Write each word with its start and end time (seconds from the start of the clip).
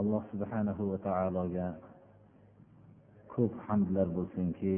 Alloh 0.00 0.22
subhanahu 0.32 0.82
va 0.92 0.98
taologa 1.04 1.66
ko'p 3.32 3.52
hamdlar 3.66 4.08
bo'lsinki 4.16 4.74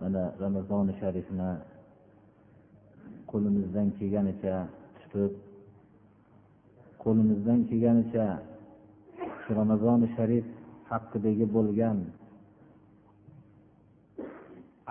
mana 0.00 0.22
ramazoni 0.44 0.92
sharifni 1.00 1.50
qo'limizdan 3.30 3.88
kelganicha 3.98 4.56
tutib 4.98 5.32
qo'limizdan 7.04 7.60
kelganicha 7.68 8.26
shu 9.42 9.50
ramazoni 9.60 10.08
sharif 10.16 10.46
haqidagi 10.90 11.46
bo'lgan 11.56 11.98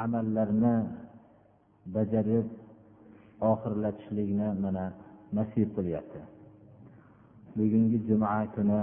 amallarni 0.03 0.75
bajarib 1.95 2.47
oxirlatishlikni 3.51 4.47
mana 4.63 4.85
nasib 5.37 5.69
qilyapti. 5.77 6.21
Bugungi 7.55 7.97
juma 8.07 8.47
kuni 8.55 8.79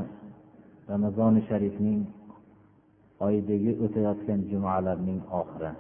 ramazoni 0.89 1.41
sharifning 1.49 2.05
oyidagi 3.27 3.73
o'tayotgan 3.85 4.41
jumalarning 4.51 5.21
oxiri. 5.41 5.73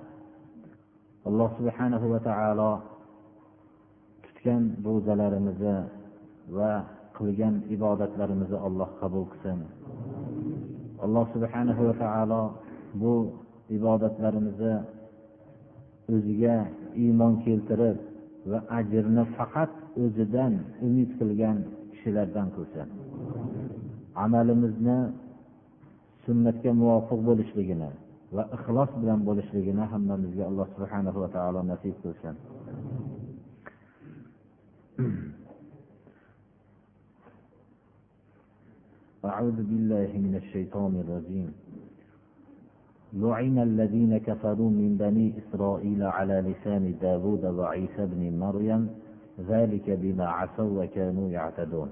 Alloh 1.28 1.50
subhanahu 1.58 2.06
va 2.12 2.20
taolo 2.28 2.72
tutgan 4.25 4.62
ro'zalarimizni 4.86 5.77
va 6.56 6.72
qilgan 7.17 7.55
ibodatlarimizni 7.75 8.58
alloh 8.67 8.89
qabul 9.00 9.25
qilsin. 9.33 9.58
Alloh 11.05 11.25
subhanahu 11.34 11.80
va 11.89 11.95
taolo 12.02 12.42
bu 13.00 13.14
ibodatlarimizni 13.77 14.75
o'ziga 16.14 16.56
iymon 17.05 17.34
keltirib 17.45 17.98
va 18.50 18.58
ajrni 18.78 19.25
faqat 19.36 19.70
o'zidan 20.02 20.52
umid 20.86 21.11
qilgan 21.20 21.58
kishilardan 21.99 22.49
qilsin 22.57 22.89
amalimizni 24.25 24.99
sunnatga 26.25 26.71
muvofiq 26.81 27.21
bo'lishligini 27.29 27.91
va 28.37 28.43
ixlos 28.57 28.91
bilan 29.03 29.21
bo'lishligini 29.29 29.85
hammamizga 29.93 30.45
alloh 30.51 30.67
subhana 30.77 31.11
va 31.23 31.29
taolo 31.37 31.61
nasib 31.73 31.95
qilsin 32.05 32.37
أعوذ 39.29 39.59
بالله 39.71 40.11
من 40.27 40.35
الشيطان 40.43 40.93
الرجيم 41.03 41.49
لعن 43.23 43.57
الذين 43.69 44.13
كفروا 44.19 44.71
من 44.81 44.97
بني 45.03 45.27
إسرائيل 45.41 46.03
على 46.03 46.37
لسان 46.49 46.85
داود 47.03 47.45
وعيسى 47.45 48.03
بن 48.13 48.23
مريم 48.45 48.83
ذلك 49.50 49.88
بما 50.02 50.28
عصوا 50.28 50.84
وكانوا 50.84 51.30
يعتدون 51.30 51.89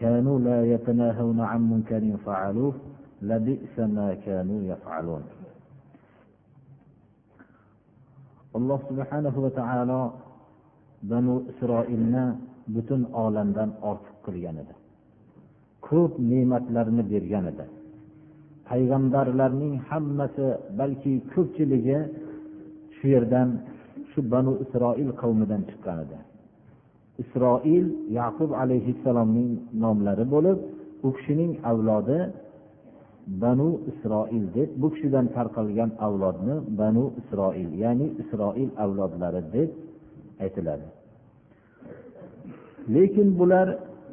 كانوا 0.00 0.38
لا 0.38 0.58
يتناهون 0.72 1.40
عن 1.40 1.60
منكر 1.70 2.02
فعلوه 2.26 2.74
لبئس 3.22 3.78
ما 3.78 4.08
كانوا 4.26 4.60
يفعلون 4.72 5.22
alloh 8.56 8.80
subhanahu 8.88 9.38
va 9.44 9.50
taolo 9.60 10.02
banu 11.10 11.34
isroilni 11.52 12.24
butun 12.74 13.00
olamdan 13.24 13.70
ortiq 13.90 14.16
qilgan 14.26 14.56
edi 14.62 14.74
ko'p 15.88 16.12
ne'matlarni 16.30 17.02
bergan 17.12 17.44
edi 17.52 17.66
payg'ambarlarning 18.68 19.74
hammasi 19.88 20.46
balki 20.78 21.12
ko'pchiligi 21.32 21.98
shu 22.96 23.04
yerdan 23.14 23.48
shu 24.10 24.18
banu 24.32 24.52
isroil 24.64 25.10
qavmidan 25.20 25.60
chiqqan 25.68 25.98
edi 26.04 26.18
isroil 27.23 27.87
yaqub 28.19 28.51
alayhissalomning 28.63 29.51
nomlari 29.83 30.25
bo'lib 30.33 30.57
u 31.05 31.09
kishining 31.17 31.51
avlodi 31.71 32.19
banu 33.43 33.69
isroil 33.91 34.45
deb 34.55 34.69
bu 34.81 34.87
kishidan 34.93 35.25
tarqalgan 35.35 35.91
avlodni 36.07 36.55
banu 36.79 37.05
isroil 37.21 37.69
ya'ni 37.83 38.07
isroil 38.21 38.69
avlodlari 38.83 39.41
deb 39.55 39.69
aytiladi. 40.43 40.87
Lekin 42.95 43.27
bular 43.39 43.67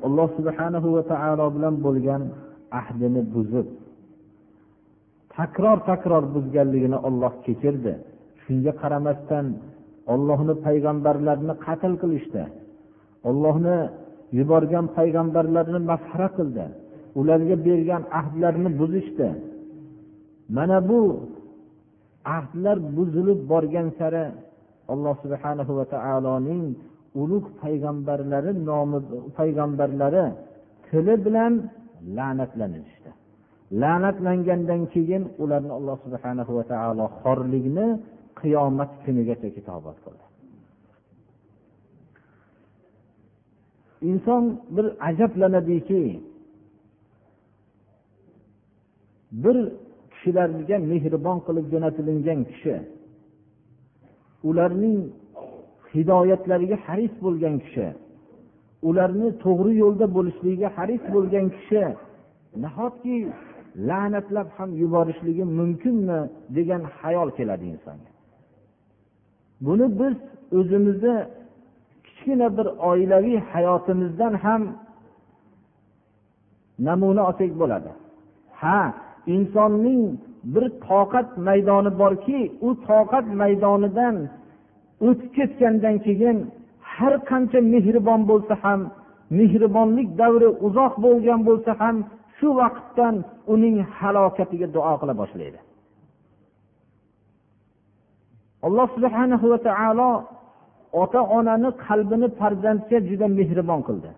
alloh 0.06 0.28
subhanahu 0.38 0.88
va 0.96 1.02
taolo 1.12 1.46
bilan 1.56 1.74
bo'lgan 1.86 2.22
ahdini 2.80 3.22
buzib 3.34 3.66
takror 5.36 5.78
takror 5.90 6.24
buzganligini 6.34 6.98
olloh 7.08 7.32
kechirdi. 7.46 7.94
Shunga 8.42 8.72
qaramasdan 8.82 9.46
ollohni 10.12 10.54
payg'ambarlarini 10.66 11.54
qatl 11.66 11.92
qilishdi. 12.02 12.42
Ollohni 13.28 13.78
yuborgan 14.38 14.86
payg'ambarlarni 14.96 15.80
masxara 15.90 16.28
qildi. 16.38 16.64
Ularga 17.20 17.56
bergan 17.66 18.02
ahdlarni 18.20 18.70
buzishdi. 18.80 19.28
Mana 20.56 20.78
bu 20.88 21.00
ahdlar 22.36 22.76
buzilib 22.96 23.40
borgan 23.52 23.88
sari 23.98 24.24
alloh 24.92 25.14
subhanahu 25.24 25.72
va 25.78 25.84
taoloning 25.94 26.64
ulug' 27.22 27.48
payg'ambarlari 27.62 28.50
nomi 28.68 28.98
payg'ambarlari 29.38 30.24
tili 30.86 31.14
bilan 31.24 31.52
la'natlanishdi. 32.16 33.10
La'natlangandan 33.82 34.82
keyin 34.94 35.22
ularni 35.42 35.72
alloh 35.78 35.96
subhanahu 36.04 36.52
va 36.58 36.64
taolo 36.72 37.04
xorlikni 37.22 37.86
qiyomat 38.40 38.90
kunigacha 39.04 39.48
kitobat 39.56 39.96
qildi. 40.04 40.27
Inson 44.02 44.60
bir 44.70 44.86
ajablanadiki 45.08 46.20
bir 49.32 49.56
kishilarga 50.12 50.76
mehribon 50.90 51.38
qilib 51.46 51.66
jo'natilingan 51.72 52.40
kishi 52.50 52.74
ularning 54.48 54.98
hidoyatlariga 55.94 56.76
haris 56.86 57.14
bo'lgan 57.24 57.56
kishi 57.64 57.86
ularni 58.88 59.28
to'g'ri 59.44 59.72
yo'lda 59.82 60.06
bo'lishligiga 60.16 60.68
haris 60.76 61.02
bo'lgan 61.14 61.46
kishi 61.56 61.82
nahotki 62.64 63.16
la'natlab 63.88 64.48
ham 64.56 64.70
yuborishligi 64.82 65.44
mumkinmi 65.58 66.20
degan 66.56 66.82
xayol 66.98 67.28
keladi 67.38 67.66
insonga. 67.74 68.10
Buni 69.66 69.86
biz 70.00 70.14
o'zimizni 70.58 71.16
kichkina 72.18 72.58
bir 72.58 72.66
oilaviy 72.90 73.38
hayotimizdan 73.52 74.34
ham 74.44 74.62
namuna 76.78 77.22
olsak 77.28 77.52
bo'ladi. 77.60 77.90
Ha 78.60 78.94
insonning 79.26 80.02
bir 80.54 80.64
toqat 80.88 81.28
maydoni 81.48 81.90
borki 81.98 82.40
u 82.66 82.68
toqat 82.88 83.26
maydonidan 83.40 84.16
o'tib 85.06 85.30
ketgandan 85.36 85.96
keyin 86.06 86.36
har 86.94 87.14
qancha 87.30 87.60
mehribon 87.72 88.20
bo'lsa 88.30 88.54
ham 88.62 88.80
mehribonlik 89.38 90.08
davri 90.22 90.48
uzoq 90.66 90.94
bo'lgan 91.04 91.40
bo'lsa 91.48 91.72
ham 91.80 91.96
shu 92.36 92.48
vaqtdan 92.60 93.14
uning 93.54 93.76
halokatiga 93.98 94.68
duo 94.76 94.94
qila 95.00 95.14
boshlaydi. 95.22 95.58
Alloh 98.66 98.88
subhanahu 98.96 99.46
va 99.52 99.58
taolo 99.68 100.10
ota 100.92 101.20
onani 101.38 101.70
qalbini 101.86 102.28
farzandga 102.38 102.98
juda 103.08 103.26
mehribon 103.38 103.80
qildi. 103.88 104.10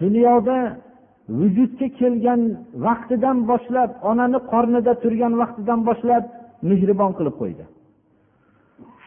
Dunyoda 0.00 0.58
vujudga 1.38 1.86
kelgan 1.98 2.40
vaqtidan 2.86 3.38
boshlab 3.50 3.90
onani 4.10 4.38
qornida 4.52 4.92
turgan 5.02 5.32
vaqtidan 5.42 5.80
boshlab 5.88 6.24
mehribon 6.70 7.12
qilib 7.18 7.34
qo'ydi. 7.40 7.64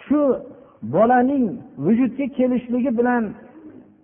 Shu 0.04 0.22
bolaning 0.96 1.46
vujudga 1.86 2.26
kelishligi 2.38 2.92
bilan 3.00 3.24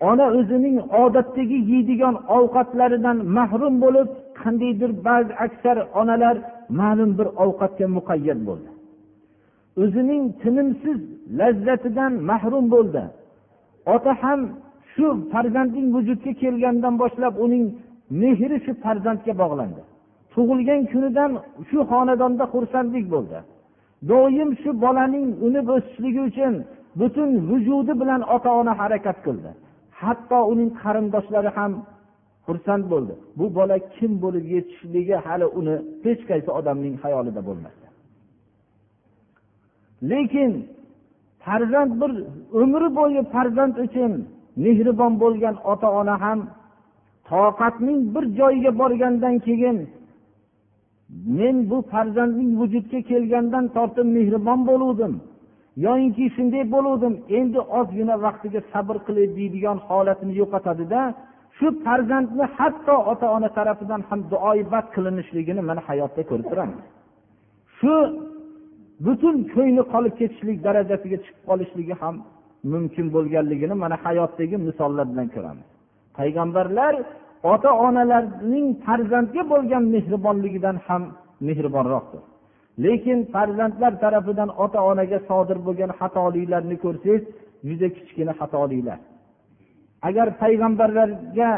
ona 0.10 0.26
o'zining 0.40 0.78
odatdagi 1.04 1.58
yeydigan 1.72 2.16
ovqatlaridan 2.38 3.18
mahrum 3.38 3.76
bo'lib 3.84 4.08
qandaydir 4.42 4.92
ba'zi 5.08 5.32
aksar 5.46 5.78
onalar 6.02 6.36
ma'lum 6.80 7.12
bir 7.20 7.28
ovqatga 7.44 7.86
muqayyat 7.98 8.40
bo'ldi. 8.48 8.70
O'zining 9.82 10.24
tinimsiz 10.42 11.00
lazzatidan 11.40 12.14
mahrum 12.30 12.66
bo'ldi. 12.76 13.04
Ota 13.96 14.14
ham 14.24 14.40
shu 14.94 15.08
farzandning 15.32 15.88
vujudga 15.96 16.32
kelganidan 16.42 16.96
boshlab 17.02 17.34
uning 17.46 17.66
mehri 18.22 18.58
shu 18.66 18.72
farzandga 18.84 19.34
bog'landi. 19.42 19.82
Tug'ilgan 20.34 20.82
kunidan 20.92 21.32
shu 21.70 21.80
xonadonda 21.92 22.46
xursandlik 22.54 23.06
bo'ldi. 23.14 23.40
Doim 24.12 24.50
shu 24.62 24.70
bolaning 24.84 25.28
unib 25.48 25.68
o'sishligi 25.76 26.22
uchun 26.30 26.54
butun 27.00 27.30
vujudi 27.50 27.94
bilan 28.02 28.22
ota 28.36 28.52
ona 28.62 28.74
harakat 28.82 29.18
qildi. 29.26 29.52
Hatto 30.02 30.40
uning 30.52 30.70
qarindoshlari 30.82 31.52
ham 31.58 31.72
xursand 32.48 32.84
bo'ldi. 32.94 33.14
Bu 33.40 33.46
bola 33.58 33.78
kim 33.96 34.12
bo'lib 34.24 34.46
yetishishligi 34.56 35.16
hali 35.26 35.48
uni 35.60 35.76
hech 36.06 36.22
qaysi 36.30 36.50
odamning 36.60 36.96
xayolida 37.04 37.42
bo'lmasdi 37.50 37.83
lekin 40.12 40.52
farzand 41.46 41.92
bir 42.02 42.12
umri 42.62 42.90
bo'yi 43.00 43.22
farzand 43.34 43.76
uchun 43.86 44.12
mehribon 44.64 45.14
bo'lgan 45.24 45.56
ota 45.72 45.90
ona 46.00 46.16
ham 46.24 46.40
toqatning 47.30 48.00
bir 48.14 48.24
joyiga 48.40 48.72
borgandan 48.82 49.36
keyin 49.46 49.78
men 51.38 51.56
bu 51.70 51.78
farzandning 51.92 52.52
vujudga 52.60 53.00
kelgandan 53.10 53.66
tortib 53.76 54.08
mehribon 54.18 54.60
bo'luvdim. 54.70 55.14
Yoyinki 55.86 56.26
shunday 56.36 56.64
bo'luvdim 56.76 57.14
endi 57.38 57.60
ozgina 57.80 58.16
vaqtiga 58.26 58.62
sabr 58.74 58.96
qilay 59.06 59.28
deydigan 59.38 59.78
holatini 59.88 60.34
yo'qotadida 60.42 61.02
shu 61.58 61.68
farzandni 61.86 62.46
hatto 62.58 62.96
ota 63.12 63.28
ona 63.36 63.50
tarafidan 63.58 64.02
ham 64.10 64.20
duoibat 64.32 64.86
qilinishligini 64.96 65.62
mana 65.70 65.82
hayotda 65.88 66.22
ko'rib 66.30 66.48
turamiz 66.52 66.80
shu 67.78 67.94
butun 69.06 69.36
ko'ngli 69.54 69.84
qolib 69.94 70.14
ketishlik 70.20 70.58
darajasiga 70.68 71.18
chiqib 71.24 71.44
qolishligi 71.50 71.96
ham 72.02 72.16
mumkin 72.74 73.06
bo'lganligini 73.16 73.76
mana 73.84 73.96
hayotdagi 74.06 74.58
misollar 74.68 75.06
bilan 75.12 75.28
ko'ramiz. 75.36 75.68
Payg'ambarlar 76.18 76.94
ota 77.54 77.72
onalarning 77.86 78.68
farzandga 78.86 79.44
bo'lgan 79.54 79.84
mehribonligidan 79.96 80.78
ham 80.88 81.04
mehribonroqdir. 81.48 82.22
Lekin 82.86 83.20
farzandlar 83.34 83.94
tarafidan 84.04 84.50
ota 84.64 84.80
onaga 84.92 85.20
sodir 85.30 85.58
bo'lgan 85.68 85.92
xatoliklarni 86.00 86.76
ko'rsangiz 86.84 87.24
juda 87.68 87.88
kichkina 87.96 88.34
xatoliklar. 88.40 89.00
Agar 90.08 90.28
payg'ambarlarga 90.42 91.50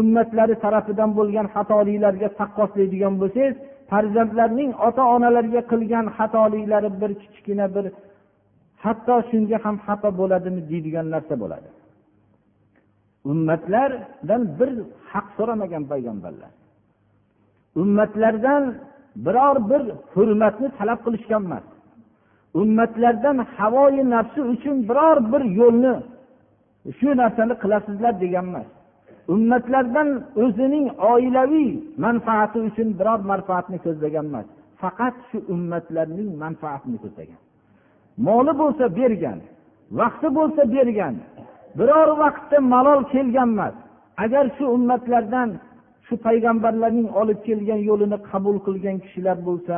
ummatlari 0.00 0.54
tarafidan 0.64 1.10
bo'lgan 1.18 1.46
xatoliklarga 1.54 2.28
taqqoslaydigan 2.40 3.14
bo'lsangiz 3.22 3.56
farzandlarning 3.90 4.70
ota 4.86 5.02
onalariga 5.14 5.62
qilgan 5.72 6.06
xatoliklari 6.16 6.90
bir 7.00 7.10
kichkina 7.22 7.66
bir 7.74 7.84
hatto 8.84 9.14
shunga 9.30 9.56
ham 9.64 9.76
xafa 9.86 10.10
bo'ladimi 10.20 10.60
deydigan 10.70 11.06
narsa 11.14 11.34
bo'ladi. 11.42 11.68
Ummatlardan 13.30 14.42
bir 14.58 14.70
haq 15.10 15.26
so'ramagan 15.36 15.84
payg'ambarlar. 15.90 16.52
Ummatlardan 17.82 18.64
biror 19.26 19.56
bir 19.70 19.82
hurmatni 20.14 20.68
talab 20.78 21.00
qilishgan 21.06 21.42
emas. 21.48 21.66
Ummatlardan 22.60 23.38
havoyi 23.56 24.02
nafsi 24.14 24.40
uchun 24.52 24.76
biror 24.88 25.16
bir 25.32 25.42
yo'lni 25.60 25.94
shu 26.98 27.08
narsani 27.20 27.54
qilasizlar 27.62 28.14
degan 28.24 28.46
emas. 28.50 28.68
Ummatlardan 29.34 30.08
o'zining 30.44 30.86
oilaviy 31.12 31.70
manfaati 32.04 32.58
uchun 32.68 32.88
biror 32.98 33.20
manfaatni 33.32 33.78
ko'zlagan 33.86 34.26
emas 34.30 34.48
faqat 34.82 35.14
shu 35.28 35.38
ummatlarning 35.54 36.30
manfaatini 36.44 36.98
ko'zlagan. 37.04 37.40
Moli 38.26 38.52
bo'lsa 38.62 38.84
bergan 38.98 39.38
vaqti 40.00 40.28
bo'lsa 40.38 40.62
bergan 40.74 41.14
biror 41.78 42.08
vaqtda 42.22 42.58
malol 42.74 43.00
kelgan 43.12 43.50
emas. 43.56 43.74
Agar 44.24 44.44
shu 44.56 44.64
ummatlardan 44.76 45.48
shu 46.06 46.14
payg'ambarlarning 46.26 47.08
olib 47.20 47.38
kelgan 47.48 47.80
yo'lini 47.88 48.18
qabul 48.30 48.56
qilgan 48.66 48.96
kishilar 49.04 49.38
bo'lsa 49.48 49.76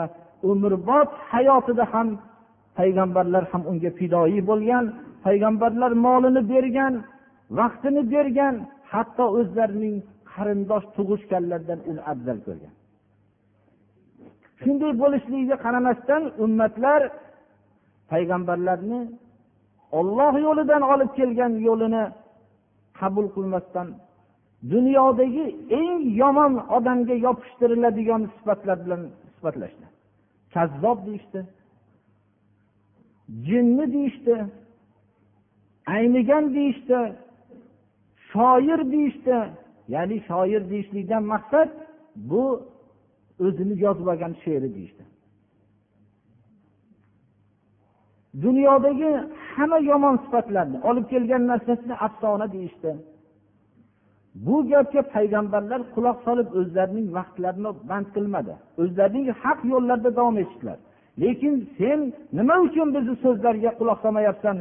umrbod 0.51 1.09
hayotida 1.33 1.85
ham 1.93 2.09
payg'ambarlar 2.79 3.45
ham 3.53 3.63
unga 3.71 3.91
fidoyi 3.99 4.41
bo'lgan 4.51 4.85
payg'ambarlar 5.27 5.93
molini 6.07 6.43
bergan 6.53 6.95
vaqtini 7.59 8.03
bergan 8.15 8.55
hatto 8.93 9.25
o'zlarining 9.39 9.97
qarindosh 10.33 10.87
tug'ishganlaridan 10.97 11.81
uni 11.91 12.03
afzal 12.13 12.39
ko'rgan. 12.47 12.75
Shunday 14.61 14.93
bo'lishligiga 15.03 15.57
qaramasdan 15.65 16.23
ummatlar 16.45 17.01
payg'ambarlarni 18.11 19.01
olloh 19.99 20.35
yo'lidan 20.47 20.83
olib 20.93 21.11
kelgan 21.19 21.53
yo'lini 21.69 22.05
qabul 23.01 23.27
qilmasdan 23.37 23.89
dunyodagi 24.73 25.47
eng 25.81 26.01
yomon 26.23 26.53
odamga 26.77 27.15
yopishtiriladigan 27.27 28.23
sifatlar 28.35 28.77
bilan 28.85 29.03
sifatlashdi 29.37 29.87
kazzob 30.55 30.99
deyishdi. 31.07 31.41
Jinni 33.47 33.93
deyishdi. 33.95 34.37
Aynigan 35.87 36.55
deyishdi. 36.55 36.99
Shoir 38.33 38.81
deyishdi. 38.93 39.37
Ya'ni 39.95 40.17
shoir 40.29 40.63
deyishlikdan 40.71 41.23
maqsad 41.33 41.69
bu 42.31 42.45
o'zini 43.45 43.75
yozib 43.85 44.07
olgan 44.13 44.33
she'ri 44.43 44.69
deyishdi. 44.77 45.05
Dunyodagi 48.45 49.11
hamma 49.55 49.79
yomon 49.91 50.17
sifatlarni 50.25 50.79
olib 50.89 51.07
kelgan 51.13 51.43
narsasini 51.51 51.95
afsona 52.07 52.47
deyishdi. 52.53 52.91
Bu 54.47 54.57
gapga 54.71 55.03
payg'ambarlar 55.15 55.81
quloq 55.95 56.19
solib 56.27 56.49
o'zlarining 56.61 57.07
vaqtlarini 57.19 57.71
band 57.91 58.07
qilmadi. 58.17 58.55
O'zlarining 58.83 59.27
haq 59.43 59.59
yo'llarida 59.73 60.11
davom 60.19 60.37
etishdilar. 60.43 60.79
Lekin 61.23 61.55
sen 61.79 62.01
nima 62.39 62.57
uchun 62.67 62.89
bizni 62.97 63.15
so'zlarga 63.25 63.71
quloq 63.81 63.99
solmayapsan 64.05 64.57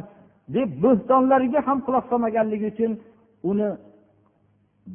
deb 0.56 0.68
bo'xtonlariga 0.84 1.60
ham 1.68 1.78
quloq 1.86 2.04
solmaganligi 2.10 2.66
uchun 2.72 2.92
uni 3.50 3.68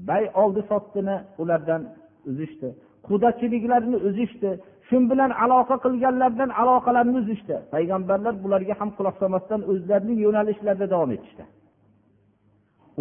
bay 0.08 0.24
oldi 0.42 0.62
sotdini 0.70 1.16
ulardan 1.42 1.82
uzishdi. 2.30 2.68
Qudachiliklarni 3.08 3.98
uzishdi. 4.08 4.52
Shu 4.88 4.98
bilan 5.12 5.32
aloqa 5.44 5.76
qilganlardan 5.86 6.50
aloqalarni 6.62 7.18
uzishdi. 7.24 7.56
Payg'ambarlar 7.74 8.34
bularga 8.44 8.74
ham 8.80 8.90
quloq 8.98 9.16
solmasdan 9.22 9.62
o'zlarining 9.72 10.20
yo'nalishlarida 10.26 10.88
davom 10.94 11.12
etishdi. 11.18 11.44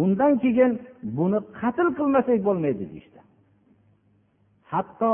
Undan 0.03 0.33
keyin 0.43 0.71
buni 1.17 1.39
qatl 1.59 1.87
qilmasak 1.97 2.39
bo'lmaydi 2.47 2.83
deyishdi. 2.91 3.19
Hatto 4.71 5.11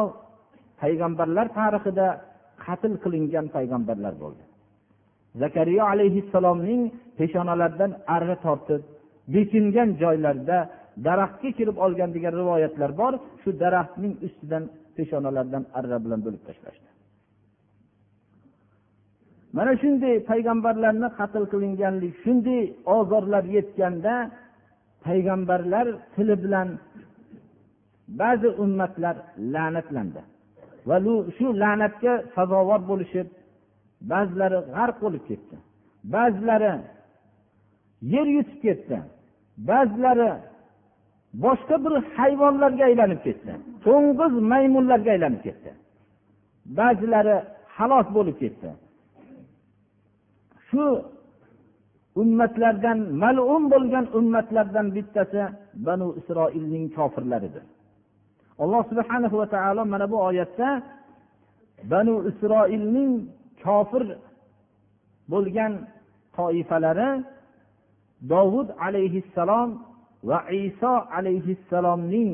payg'ambarlar 0.82 1.48
tarixida 1.60 2.08
qatl 2.66 2.94
qilingan 3.04 3.46
payg'ambarlar 3.56 4.14
bo'ldi. 4.24 4.44
Zakariya 5.42 5.84
alayhissalomning 5.94 6.82
peshonalaridan 7.18 7.92
arra 8.16 8.36
tortib 8.46 8.82
bekingan 9.36 9.90
joylarida 10.02 10.58
daraxtga 11.06 11.50
kirib 11.58 11.78
olgan 11.86 12.10
degan 12.16 12.34
rivoyatlar 12.42 12.92
bor 13.02 13.14
shu 13.42 13.50
daraxtning 13.64 14.14
ustidan 14.28 14.64
peshonalaridan 14.96 15.64
arra 15.80 15.98
bilan 16.06 16.20
bo'lib 16.26 16.42
tashlashdi. 16.48 16.90
Mana 19.58 19.74
shunday 19.82 20.16
payg'ambarlarni 20.30 21.10
qatl 21.20 21.44
qilinganlik 21.54 22.14
shunday 22.24 22.62
ozorlar 22.98 23.44
yetganda 23.58 24.14
payg'ambarlar 25.06 25.88
tili 26.16 26.36
bilan 26.44 26.68
ba'zi 28.22 28.50
ummatlar 28.64 29.16
la'natlandi. 29.54 30.22
Va 30.90 30.98
shu 31.38 31.48
la'natga 31.64 32.14
sazovor 32.36 32.82
bo'lishib 32.92 33.28
ba'zilari 34.12 34.60
g'arq 34.76 34.98
bo'lib 35.04 35.24
ketdi. 35.30 35.56
Ba'zilari 36.16 36.72
yer 38.02 38.28
yutib 38.38 38.60
ketdi. 38.66 38.98
Ba'zilari 39.70 40.32
boshqa 41.44 41.76
bir 41.86 41.94
hayvonlarga 42.16 42.84
aylanib 42.90 43.22
ketdi. 43.28 43.52
To'ng'iz 43.86 44.34
maymunlarga 44.52 45.10
aylanib 45.16 45.42
ketdi. 45.48 45.72
Ba'zilari 46.80 47.38
halok 47.76 48.08
bo'lib 48.16 48.38
ketdi. 48.44 48.70
Shu 50.68 50.86
ummatlardan 52.22 53.00
malum 53.24 53.64
bo'lgan 53.74 54.06
ummatlardan 54.20 54.88
bittasi 54.96 55.42
banu 55.88 56.08
isroilning 56.20 56.86
kofirlaridir. 56.98 57.64
Alloh 58.64 58.82
subhana 58.90 59.28
va 59.42 59.48
taolo 59.56 59.84
mana 59.94 60.06
bu 60.12 60.18
oyatda 60.30 60.70
banu 61.92 62.16
isroilning 62.30 63.12
kofir 63.64 64.04
bo'lgan 65.32 65.74
toifalari 66.36 67.10
dovud 68.30 68.68
alayhissalom 68.88 69.70
va 70.30 70.40
iso 70.52 70.94
alayhissalomning 71.18 72.32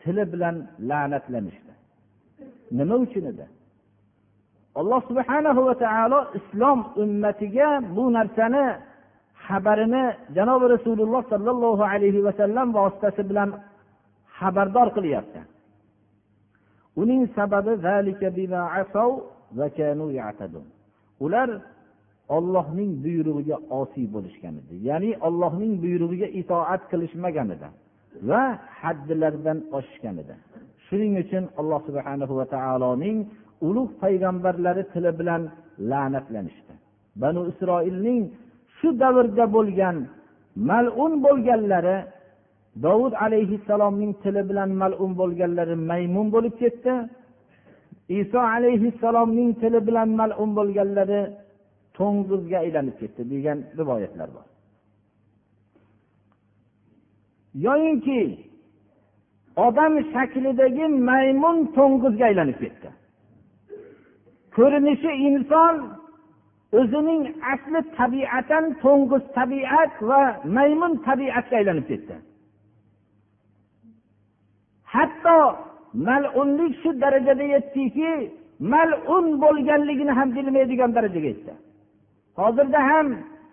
tili 0.00 0.24
bilan 0.32 0.56
la'natlanishdi. 0.88 1.72
Nima 2.78 2.94
uchun 3.04 3.24
edi? 3.32 3.46
Alloh 4.80 5.00
subhanahu 5.08 5.60
va 5.68 5.74
taolo 5.84 6.20
islom 6.38 6.78
ummatiga 7.02 7.68
bu 7.96 8.04
narsani 8.16 8.64
xabarini 9.46 10.04
janobi 10.36 10.66
rasululloh 10.74 11.22
sollallohu 11.32 11.82
alayhi 11.92 12.24
vasallam 12.28 12.66
vositasi 12.78 13.22
bilan 13.30 13.50
xabardor 14.38 14.88
qilyapti. 14.96 15.40
Uning 17.00 17.22
sababi 17.36 17.72
ular 21.24 21.48
ollohning 22.36 22.90
buyrug'iga 23.04 23.56
osiy 23.80 24.06
bo'lishgan 24.14 24.54
edi. 24.60 24.74
Ya'ni 24.88 25.10
ollohning 25.26 25.72
buyrug'iga 25.84 26.28
itoat 26.40 26.82
qilishmagan 26.90 27.48
edi 27.56 27.68
va 28.28 28.42
haddilardan 28.80 29.58
oshishgan 29.76 30.16
edi. 30.22 30.34
Shuning 30.86 31.14
uchun 31.22 31.44
alloh 31.60 31.80
subhana 31.88 32.24
va 32.38 32.44
taoloning 32.54 33.18
ulug' 33.68 33.92
payg'ambarlari 34.02 34.82
tili 34.92 35.10
bilan 35.20 35.42
la'natlanishdi. 35.90 36.74
Banu 37.22 37.40
isroilning 37.52 38.22
shu 38.76 38.88
davrda 39.02 39.44
bo'lgan 39.56 39.96
malun 40.70 41.12
bo'lganlari 41.24 41.96
dovud 42.84 43.14
alayhissalomning 43.24 44.12
tili 44.22 44.42
bilan 44.50 44.70
malun 44.82 45.12
bo'lganlari 45.20 45.74
maymun 45.90 46.26
bo'lib 46.34 46.54
ketdi. 46.62 46.94
Iso 48.20 48.40
alayhissalomning 48.56 49.50
tili 49.60 49.80
bilan 49.88 50.08
malun 50.20 50.50
bo'lganlari 50.58 51.20
to'ng'izga 51.98 52.58
aylanib 52.64 52.96
ketdi 53.00 53.22
degan 53.32 53.58
rivoyatlar 53.78 54.28
bor. 54.36 54.46
Yoyinki 57.66 58.20
odam 59.66 59.94
shaklidagi 60.12 60.86
maymun 61.08 61.56
to'ng'izga 61.76 62.24
aylanib 62.30 62.58
ketdi. 62.64 62.88
Ko'rinishi 64.56 65.12
inson 65.28 65.74
o'zining 66.78 67.22
asli 67.52 67.80
tabiatan 67.98 68.64
to'ng'iz 68.82 69.24
tabiat 69.38 69.94
va 70.08 70.22
maymun 70.56 70.92
tabiatga 71.06 71.54
aylanib 71.60 71.86
ketdi. 71.90 72.14
Hatto 74.94 75.38
malunlik 76.06 76.72
shu 76.82 76.90
darajada 77.02 77.44
yetdiki 77.54 78.12
malun 78.72 79.26
bo'lganligini 79.42 80.12
ham 80.18 80.28
bilmaydigan 80.36 80.90
darajaga 80.96 81.28
yetdi. 81.32 81.52
Hozirda 82.40 82.80
ham 82.90 83.08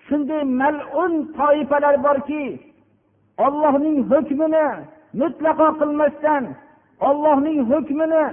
shunday 0.08 0.44
malun 0.62 1.14
toifalar 1.38 1.96
borki 2.06 2.44
ollohning 3.46 3.98
hukmini 4.12 4.68
mutlaqo 5.22 5.68
qilmasdan 5.80 6.44
ollohning 7.08 7.60
hukmini 7.72 8.24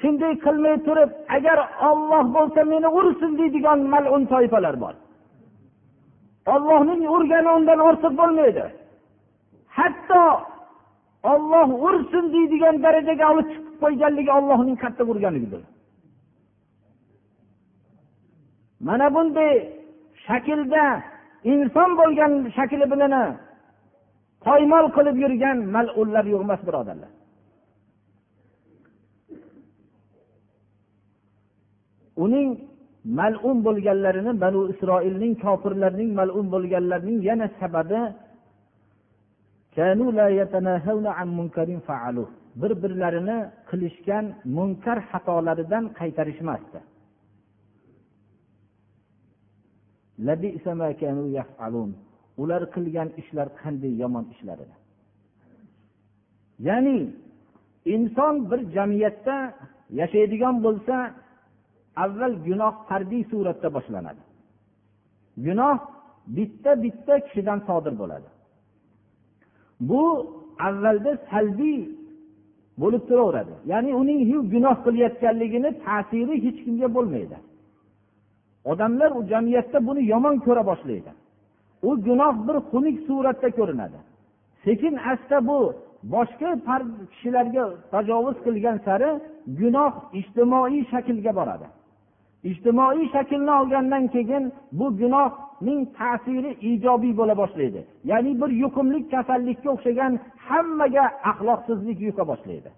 shunday 0.00 0.32
qilmay 0.44 0.76
turib 0.86 1.10
agar 1.36 1.58
olloh 1.88 2.24
bo'lsa 2.36 2.60
meni 2.72 2.88
ursin 2.98 3.32
deydigan 3.38 3.78
malun 3.92 4.22
toifalar 4.32 4.76
bor. 4.84 4.94
Ollohning 6.54 7.02
urgani 7.14 7.50
undan 7.58 7.78
ortiq 7.88 8.12
bo'lmaydi. 8.20 8.64
Hatto 9.78 10.24
olloh 11.32 11.68
ursin 11.86 12.24
deydigan 12.34 12.76
darajaga 12.84 13.24
olib 13.32 13.46
chiqib 13.52 13.74
qo'yganligi 13.82 14.30
ollohning 14.38 14.76
qattiq 14.82 15.06
urganligidir 15.12 15.62
mana 18.80 19.06
bunday 19.14 19.54
shaklda 20.26 20.84
inson 21.52 21.90
bo'lgan 22.00 22.32
shakli 22.56 22.86
bilan 22.92 23.14
poymol 24.46 24.86
qilib 24.96 25.16
yurgan 25.24 25.58
malullar 25.74 26.24
yo'q 26.32 26.42
emas 26.46 26.60
birodarlar. 26.68 27.12
Uning 32.24 32.48
malun 33.18 33.58
bo'lganlarini 33.66 34.32
banu 34.44 34.60
isroilning 34.72 35.32
kofirlarning 35.44 36.10
malun 36.20 36.46
bo'lganlarining 36.54 37.18
yana 37.28 37.46
sababi 37.60 38.02
bir 42.60 42.72
birlarini 42.82 43.38
qilishgan 43.70 44.24
munkar 44.56 44.98
xatolaridan 45.10 45.84
qaytarishmasdi 45.98 46.78
ular 52.42 52.62
qilgan 52.74 53.08
ishlar 53.20 53.48
qanday 53.60 53.92
yomon 54.02 54.24
ishlar 54.34 54.58
edi 54.64 54.76
ya'ni 56.68 56.98
inson 57.94 58.34
bir 58.50 58.60
jamiyatda 58.76 59.36
yashaydigan 60.00 60.56
bo'lsa 60.66 60.96
avval 62.04 62.34
gunoh 62.46 62.74
harbiy 62.90 63.22
suratda 63.30 63.68
boshlanadi. 63.76 64.22
Gunoh 65.46 65.78
bitta 66.36 66.82
bitta 66.84 67.14
kishidan 67.26 67.58
sodir 67.68 67.94
bo'ladi. 68.00 68.28
Bu 69.88 70.02
avvalda 70.68 71.12
salbiy 71.30 71.80
bo'lib 72.82 73.02
turaveradi. 73.08 73.54
Ya'ni 73.72 73.90
uning 74.00 74.20
gunoh 74.54 74.76
qilayotganligini 74.86 75.70
ta'siri 75.84 76.34
hech 76.44 76.58
kimga 76.64 76.88
bo'lmaydi. 76.96 77.36
Odamlar 78.70 79.10
u 79.18 79.20
jamiyatda 79.32 79.78
buni 79.86 80.02
yomon 80.12 80.36
ko'ra 80.46 80.62
boshlaydi. 80.70 81.10
U 81.88 81.90
gunoh 82.06 82.34
bir 82.46 82.56
xunuk 82.70 82.96
suratda 83.06 83.48
ko'rinadi. 83.58 83.98
Sekin 84.64 84.94
asta 85.12 85.36
bu 85.48 85.58
boshqa 86.14 86.50
kishilarga 87.12 87.64
tajovuz 87.92 88.36
qilgan 88.44 88.76
sari 88.86 89.10
gunoh 89.60 89.92
ijtimoiy 90.20 90.82
shaklga 90.92 91.32
boradi. 91.38 91.66
Ijtimoiy 92.50 93.04
shaklni 93.14 93.52
olgandan 93.60 94.04
keyin 94.14 94.44
bu 94.78 94.86
gunohning 95.00 95.80
ta'siri 95.98 96.50
ijobiy 96.70 97.12
bo'la 97.20 97.34
boshlaydi. 97.42 97.80
Ya'ni 98.10 98.32
bir 98.40 98.50
yuqumlik 98.62 99.04
kasallikka 99.14 99.68
o'xshagan 99.74 100.12
hammaga 100.48 101.04
axloqsizlik 101.30 101.98
yuqa 102.08 102.24
boshlaydi. 102.30 102.70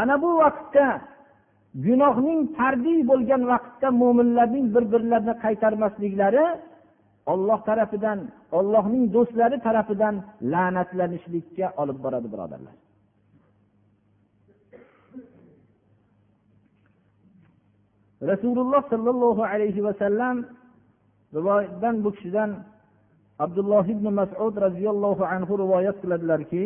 Ana 0.00 0.14
bu 0.22 0.30
vaqtda 0.42 0.86
gunohning 1.86 2.40
fardiy 2.56 3.00
bo'lgan 3.10 3.42
vaqtda 3.52 3.88
mo'minlarning 4.02 4.66
bir 4.74 4.84
birlarini 4.92 5.34
qaytarmasliklari 5.44 6.44
olloh 7.32 7.58
tarafidan 7.68 8.18
ollohning 8.58 9.04
do'stlari 9.14 9.56
tarafidan 9.66 10.14
la'natlanishlikka 10.52 11.66
olib 11.82 11.98
boradi 12.04 12.28
birodarlar. 12.32 12.76
Rasululloh 18.30 18.82
sollallohu 18.92 19.42
alayhi 19.52 19.84
vasallam 19.88 20.36
rivoyatdan 21.36 21.94
bu 22.04 22.10
kishidan 22.16 22.50
abdulloh 23.44 23.84
ibn 23.94 24.06
masud 24.20 24.54
roziyallohu 24.66 25.24
anhu 25.34 25.52
rivoyat 25.62 25.96
qiladilarki 26.02 26.64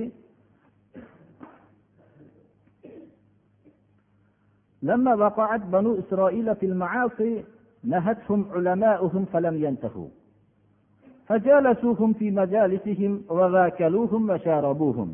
لما 4.86 5.14
وقعت 5.14 5.60
بنو 5.60 5.98
إسرائيل 5.98 6.56
في 6.56 6.66
المعاصي 6.66 7.44
نهتهم 7.84 8.40
علماؤهم 8.54 9.24
فلم 9.32 9.64
ينتهوا. 9.64 10.08
فجالسوهم 11.26 12.12
في 12.12 12.30
مجالسهم 12.30 13.12
وذاكلوهم 13.28 14.30
وشاربوهم. 14.30 15.08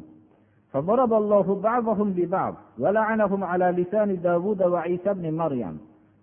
فضرب 0.72 1.12
الله 1.12 1.46
بعضهم 1.54 2.08
ببعض 2.12 2.54
ولعنهم 2.78 3.44
على 3.44 3.64
لسان 3.64 4.20
داود 4.20 4.62
وعيسى 4.62 5.14
بن 5.14 5.34
مريم. 5.34 5.80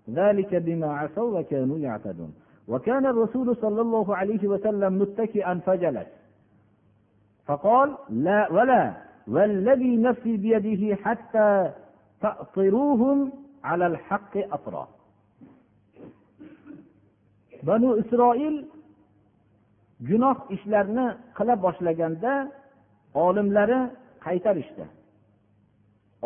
ذلك 0.10 0.56
بما 0.56 0.89
عصوا 1.00 1.39
وكانوا 1.39 1.77
يعتدون. 1.77 2.34
وكان 2.68 3.06
الرسول 3.06 3.56
صلى 3.56 3.82
الله 3.82 4.15
عليه 4.15 4.48
وسلم 4.48 4.91
متكئا 5.01 5.53
فجلس. 5.65 6.08
فقال 7.46 7.89
لا 8.10 8.51
ولا 8.51 8.94
والذي 9.27 9.98
نفسي 9.98 10.38
بيده 10.38 10.96
حتى 10.96 11.72
banu 17.67 17.89
isroil 18.01 18.55
gunoh 20.09 20.38
ishlarni 20.55 21.07
qila 21.38 21.53
boshlaganda 21.65 22.33
olimlari 23.25 23.79
qaytarishdi 24.25 24.85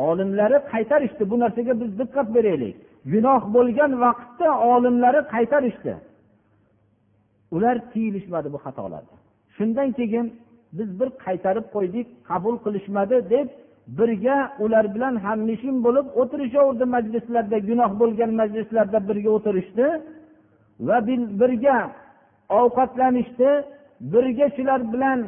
olimlari 0.10 0.58
qaytarishdi 0.74 1.24
bu 1.32 1.36
narsaga 1.44 1.74
biz 1.82 1.92
diqqat 2.00 2.28
beraylik 2.36 2.76
gunoh 3.14 3.42
bo'lgan 3.56 3.92
vaqtda 4.06 4.50
olimlari 4.74 5.22
qaytarishdi 5.34 5.94
ular 7.56 7.76
tiyilishmadi 7.92 8.48
bu 8.54 8.60
xatolardan 8.66 9.20
shundan 9.56 9.90
keyin 9.98 10.28
biz 10.78 10.90
bir 11.00 11.10
qaytarib 11.26 11.66
qo'ydik 11.76 12.08
qabul 12.30 12.56
qilishmadi 12.66 13.18
deb 13.34 13.48
birga 13.88 14.38
ular 14.64 14.86
bilan 14.96 15.16
hamnishin 15.26 15.76
bo'lib 15.86 16.08
o'tirishaverdi 16.22 16.86
majlislarda 16.96 17.58
gunoh 17.70 17.92
bo'lgan 18.02 18.32
majlislarda 18.42 19.00
birga 19.10 19.30
o'tirishdi 19.38 19.86
va 20.88 20.98
birga 21.42 21.78
ovqatlanishdi. 22.60 23.50
Birga 24.14 24.48
shular 24.56 24.82
bilan 24.94 25.20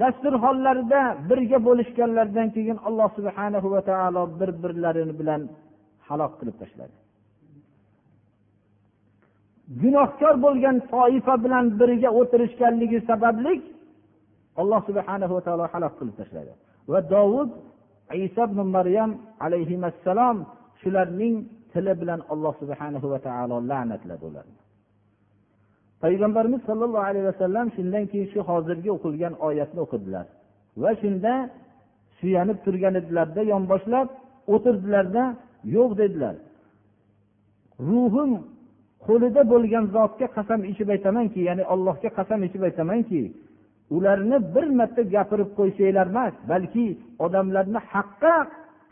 dasturxonlarida 0.00 1.00
birga 1.30 1.58
bo'lishganlaridan 1.68 2.48
keyin 2.54 2.78
alloh 2.88 3.08
subhanahu 3.18 3.68
va 3.74 3.80
taolo 3.90 4.22
bir 4.40 4.50
birlarini 4.62 5.14
bilan 5.20 5.40
halok 6.08 6.32
qilib 6.40 6.56
tashladi. 6.62 6.94
Gunohkor 9.82 10.34
bo'lgan 10.44 10.76
toifa 10.92 11.34
bilan 11.44 11.64
birga 11.80 12.10
o'tirishganligi 12.20 12.98
sababli 13.10 13.54
alloh 14.60 14.80
subhana 14.88 15.26
va 15.34 15.40
taolo 15.46 15.64
halok 15.74 15.94
qilib 15.98 16.16
tashladi. 16.20 16.52
Va 16.92 17.00
dovud 17.14 17.50
iso 18.26 18.42
ibn 18.48 18.58
maryam 18.76 19.10
alayhissalom 19.44 20.36
shularning 20.80 21.36
tili 21.72 21.92
bilan 22.00 22.20
alloh 22.32 22.52
subhanahu 22.60 23.06
va 23.12 23.18
taolo 23.26 23.56
la'natladi 23.70 24.24
ularni. 24.30 24.58
Payg'ambarimiz 26.02 26.60
sollallohu 26.68 27.06
alayhi 27.10 27.26
vasallam 27.32 27.66
shundan 27.76 28.04
keyin 28.10 28.28
shu 28.32 28.40
hozirgi 28.50 28.90
o'qilgan 28.96 29.34
oyatni 29.48 29.80
o'qidilar 29.84 30.26
va 30.82 30.90
shunda 31.02 31.32
suyanib 32.18 32.58
turgan 32.64 32.94
edilarda 33.00 33.42
yonboshlab 33.52 34.08
o'tirdilarda 34.54 35.24
yo'q 35.76 35.90
dedilar. 36.00 36.36
Ruhim 37.88 38.30
qo'lida 39.06 39.42
bo'lgan 39.52 39.84
zotga 39.96 40.26
qasam 40.36 40.60
ichib 40.70 40.88
aytamanki 40.94 41.40
ya'ni 41.48 41.64
allohga 41.74 42.10
qasam 42.18 42.40
ichib 42.48 42.62
aytamanki 42.68 43.20
ularni 43.96 44.38
bir 44.54 44.66
marta 44.78 45.02
gapirib 45.14 45.50
qo'ysanglar 45.58 46.06
emas 46.12 46.34
balki 46.52 46.86
odamlarni 47.24 47.80
haqqa 47.92 48.34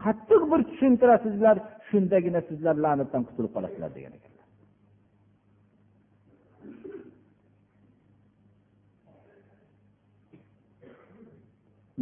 qattiq 0.05 0.43
bir 0.53 0.61
tushuntirasizlar 0.71 1.57
shundagina 1.89 2.41
sizlar 2.49 2.75
la'natdan 2.85 3.23
qutulib 3.29 3.53
qolasizlar 3.57 3.91
degan 3.97 4.13
ekanlar. 4.19 4.47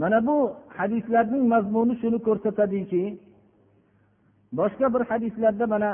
Mana 0.02 0.18
bu 0.28 0.36
hadislarning 0.78 1.44
mazmuni 1.52 1.94
shuni 2.02 2.18
ko'rsatadiki 2.26 3.02
boshqa 4.58 4.86
bir 4.94 5.02
hadislarda 5.10 5.66
mana 5.74 5.90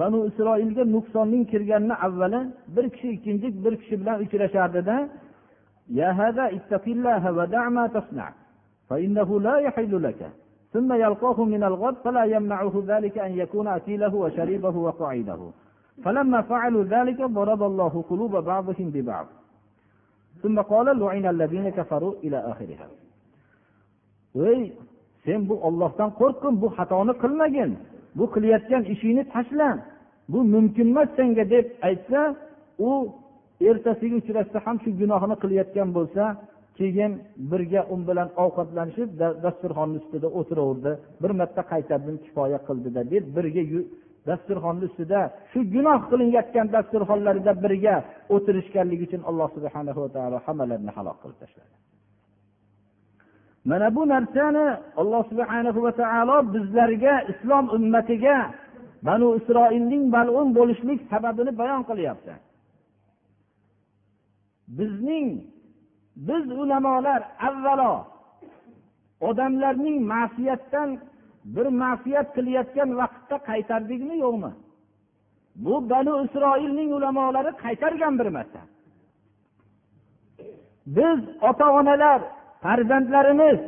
banu 0.00 0.18
isroilga 0.30 0.84
nuqsonning 0.94 1.44
kirganini 1.52 1.94
avvali 2.06 2.40
bir 2.76 2.84
kishi 2.94 3.08
ikkinchi 3.16 3.48
bir 3.64 3.74
kishi 3.80 3.94
bilan 4.00 4.16
uchrashardida 4.24 4.96
ثم 10.75 10.93
يلقاه 10.93 11.43
من 11.43 11.63
الغد 11.63 11.95
فلا 12.03 12.23
يمنعه 12.23 12.83
ذلك 12.87 13.17
أن 13.17 13.31
يكون 13.37 13.67
أكيله 13.67 14.15
وشريبه 14.15 14.75
وقعيده 14.77 15.39
فلما 16.03 16.41
فعلوا 16.41 16.83
ذلك 16.83 17.21
ضرب 17.21 17.63
الله 17.63 18.03
قلوب 18.09 18.31
بعضهم 18.35 18.89
ببعض 18.89 19.25
ثم 20.43 20.61
قال 20.61 20.99
لعن 20.99 21.25
الذين 21.25 21.69
كفروا 21.69 22.13
إلى 22.23 22.37
آخرها 22.37 22.87
ey 24.35 24.73
sen 25.25 25.49
bu 25.49 25.55
ollohdan 25.67 26.09
qo'rqgin 26.19 26.53
bu 26.61 26.67
xatoni 26.77 27.13
qilmagin 27.23 27.71
bu 28.17 28.25
qilayotgan 28.33 28.83
ishingni 28.93 29.23
tashla 29.33 29.69
bu 30.31 30.39
mumkin 30.53 30.87
emas 30.91 31.09
senga 31.17 31.43
deb 31.53 31.65
aytsa 31.87 32.21
u 32.89 32.91
ertasiga 33.68 34.16
uchrashsa 34.22 34.58
ham 34.66 34.76
shu 34.82 34.90
gunohini 35.00 35.36
qilayotgan 35.42 35.88
bo'lsa 35.96 36.24
keyin 36.78 37.12
birga 37.50 37.82
u 37.92 37.96
bilan 38.08 38.28
ovqatlanishib 38.44 39.10
dasturxonni 39.44 39.96
ustida 40.02 40.28
o'tiraverdi. 40.38 40.92
Bir 41.22 41.32
marta 41.40 41.62
qaytardim 41.72 42.16
kifoya 42.24 42.58
qildida 42.68 43.00
deb 43.12 43.24
birga 43.36 43.62
dasturxonni 44.28 44.84
ustida 44.90 45.20
shu 45.50 45.58
gunoh 45.74 46.00
qilinayotgan 46.10 46.66
dasturxonlarida 46.76 47.52
birga 47.64 47.96
o'tirishganligi 48.34 49.04
uchun 49.08 49.22
alloh 49.30 49.48
subhana 49.56 49.92
va 50.02 50.08
taolo 50.16 50.38
hammalarini 50.46 50.92
halok 50.96 51.16
qilib 51.22 51.38
tashladi. 51.42 51.72
Mana 53.70 53.88
bu 53.96 54.02
narsani 54.14 54.66
alloh 55.00 55.22
subhana 55.30 55.70
va 55.84 55.92
taolo 56.02 56.36
bizlarga 56.54 57.14
islom 57.32 57.64
ummatiga 57.76 58.38
banu 59.08 59.28
isroilning 59.38 60.02
malun 60.14 60.48
bo'lishlik 60.58 61.00
sababini 61.12 61.52
bayon 61.60 61.82
qilyapti. 61.90 62.32
Bizning 64.78 65.28
biz 66.28 66.44
ulamolar 66.62 67.20
avvalo 67.48 67.94
odamlarning 69.28 69.96
ma'siyatdan 70.12 70.90
bir 71.54 71.66
ma'siyat 71.82 72.28
qilayotgan 72.36 72.90
vaqtda 73.00 73.36
qaytardikmi 73.48 74.16
yo'qmi? 74.24 74.52
Bu 75.64 75.74
banu 75.90 76.12
isroilning 76.24 76.90
ulamolari 76.98 77.52
qaytargan 77.64 78.14
bir 78.20 78.28
marta 78.36 78.60
biz 80.96 81.20
ota 81.48 81.72
onalar 81.72 82.20
farzandlarimiz 82.62 83.58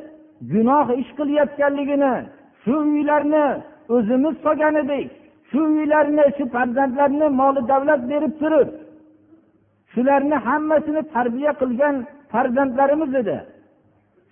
gunoh 0.52 0.86
ish 1.00 1.10
qilayotganligini 1.18 2.14
shu 2.62 2.74
uylarni 2.94 3.46
o'zimiz 3.94 4.34
solgan 4.44 4.74
edik 4.82 5.08
shu 5.50 5.60
uylarni 5.76 6.24
shu 6.36 6.44
farzandlarni 6.54 7.28
moli 7.40 7.62
davlat 7.72 8.02
berib 8.10 8.34
turib 8.40 8.68
shularni 9.92 10.36
hammasini 10.46 11.02
tarbiya 11.14 11.52
qilgan 11.60 11.96
farzandlarimiz 12.32 13.14
edi. 13.22 13.36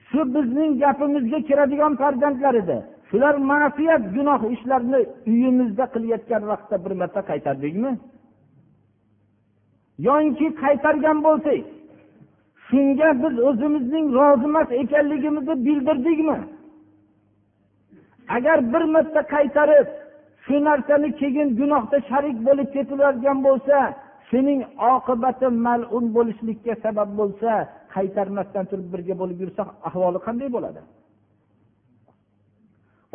Shu 0.09 0.21
bizning 0.35 0.71
gapimizga 0.83 1.39
kiradigan 1.49 1.93
farzandlar 2.03 2.55
edi. 2.63 2.77
Shular 3.11 3.35
ma'siyat 3.51 4.03
gunoh 4.15 4.41
ishlarni 4.55 5.01
uyimizda 5.31 5.85
qilayotgan 5.95 6.43
vaqtda 6.51 6.77
bir 6.85 6.93
marta 7.01 7.21
qaytardikmi? 7.31 7.93
Yoinki 10.07 10.47
qaytargan 10.63 11.19
bo'lsak 11.27 11.61
shunga 12.67 13.09
biz 13.23 13.35
o'zimizning 13.49 14.07
rozi 14.19 14.47
emas 14.51 14.69
ekanligimizni 14.83 15.55
bildirdikmi? 15.67 16.39
Agar 18.37 18.59
bir 18.73 18.85
marta 18.95 19.23
qaytarib 19.35 19.89
shu 20.45 20.57
narsani 20.69 21.09
keyin 21.21 21.49
gunohda 21.59 21.99
sharik 22.09 22.37
bo'lib 22.47 22.69
ketiladigan 22.77 23.39
bo'lsa 23.47 23.77
sening 24.31 24.61
oqibati 24.95 25.47
malun 25.67 26.05
bo'lishlikka 26.17 26.75
sabab 26.85 27.11
bo'lsa 27.21 27.53
qaytarmasdan 27.95 28.65
turib 28.71 28.89
birga 28.95 29.15
bo'lib 29.21 29.39
yursa 29.43 29.63
ahvoli 29.89 30.19
qanday 30.27 30.49
bo'ladi? 30.57 30.83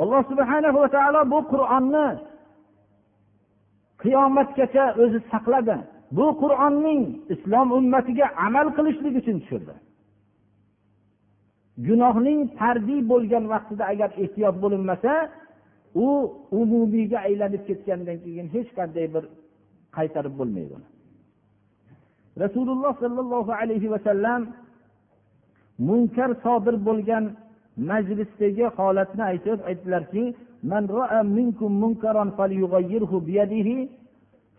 Alloh 0.01 0.21
subhana 0.31 0.69
va 0.77 0.85
taolo 0.95 1.21
bu 1.33 1.39
qur'onni 1.53 2.07
qiyomatgacha 4.03 4.85
o'zi 5.03 5.19
saqladi. 5.31 5.77
Bu 6.17 6.25
qur'onning 6.41 7.01
islom 7.33 7.67
ummatiga 7.77 8.27
amal 8.47 8.67
qilishlik 8.77 9.13
uchun 9.21 9.37
tushirdi. 9.41 9.75
Gunohning 11.87 12.39
tarbiy 12.59 13.01
bo'lgan 13.11 13.45
vaqtida 13.53 13.83
agar 13.93 14.09
ehtiyot 14.23 14.55
bo'linmasa 14.63 15.13
u 16.05 16.07
umumiyga 16.59 17.19
aylanib 17.27 17.61
ketgandan 17.69 18.17
keyin 18.25 18.47
hech 18.55 18.69
qanday 18.77 19.07
bir 19.15 19.23
qaytarib 19.97 20.33
bo'lmaydi 20.39 20.75
rasululloh 22.42 22.92
sollallohu 23.02 23.52
alayhi 23.60 23.88
vasallam 23.94 24.40
munkar 25.88 26.30
sodir 26.44 26.76
bo'lgan 26.88 27.24
majlisdagi 27.90 28.66
holatni 28.76 29.22
aytib 29.32 29.58
aytdilarki 29.70 30.24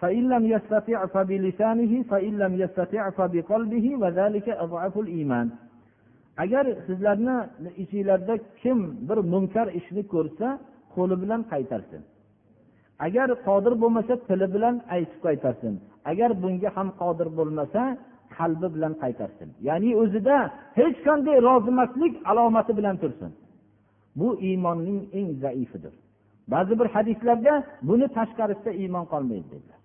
فإن 0.01 0.23
لم 0.33 0.43
يستطع 0.55 1.05
فبلسانه 1.05 2.03
فإن 2.03 2.37
لم 2.43 2.53
يستطع 2.61 3.09
فبقلبه 3.09 3.95
وذلك 4.01 4.49
أضعف 4.49 4.97
الإيمان 4.97 5.49
agar 6.37 6.65
sizlarni 6.87 7.37
ichinglarda 7.77 8.35
kim 8.61 9.09
bir 9.09 9.17
munkar 9.33 9.67
ishni 9.79 10.03
ko'rsa 10.13 10.47
qo'li 10.95 11.15
bilan 11.21 11.41
qaytarsin 11.51 12.01
agar 13.07 13.27
qodir 13.47 13.73
bo'lmasa 13.81 14.13
tili 14.27 14.47
bilan 14.55 14.75
aytib 14.95 15.19
qaytarsin 15.27 15.73
Agar 16.10 16.30
bunga 16.42 16.70
ham 16.76 16.88
qodir 17.00 17.28
bo'lmasa 17.38 17.82
qalbi 18.36 18.66
bilan 18.74 18.92
qaytarsin. 19.02 19.48
Ya'ni 19.68 19.90
o'zida 20.02 20.36
hech 20.78 20.96
qanday 21.06 21.36
rozi 21.48 21.70
emaslik 21.74 22.14
alomati 22.30 22.72
bilan 22.78 22.96
tursin. 23.02 23.30
Bu 24.18 24.28
iymonning 24.48 25.00
eng 25.18 25.28
zaifidir. 25.42 25.94
Ba'zi 26.52 26.72
bir 26.80 26.88
hadislarda 26.94 27.54
buni 27.88 28.06
tashqarisida 28.16 28.72
iymon 28.82 29.04
qolmaydi 29.12 29.46
dedilar. 29.52 29.80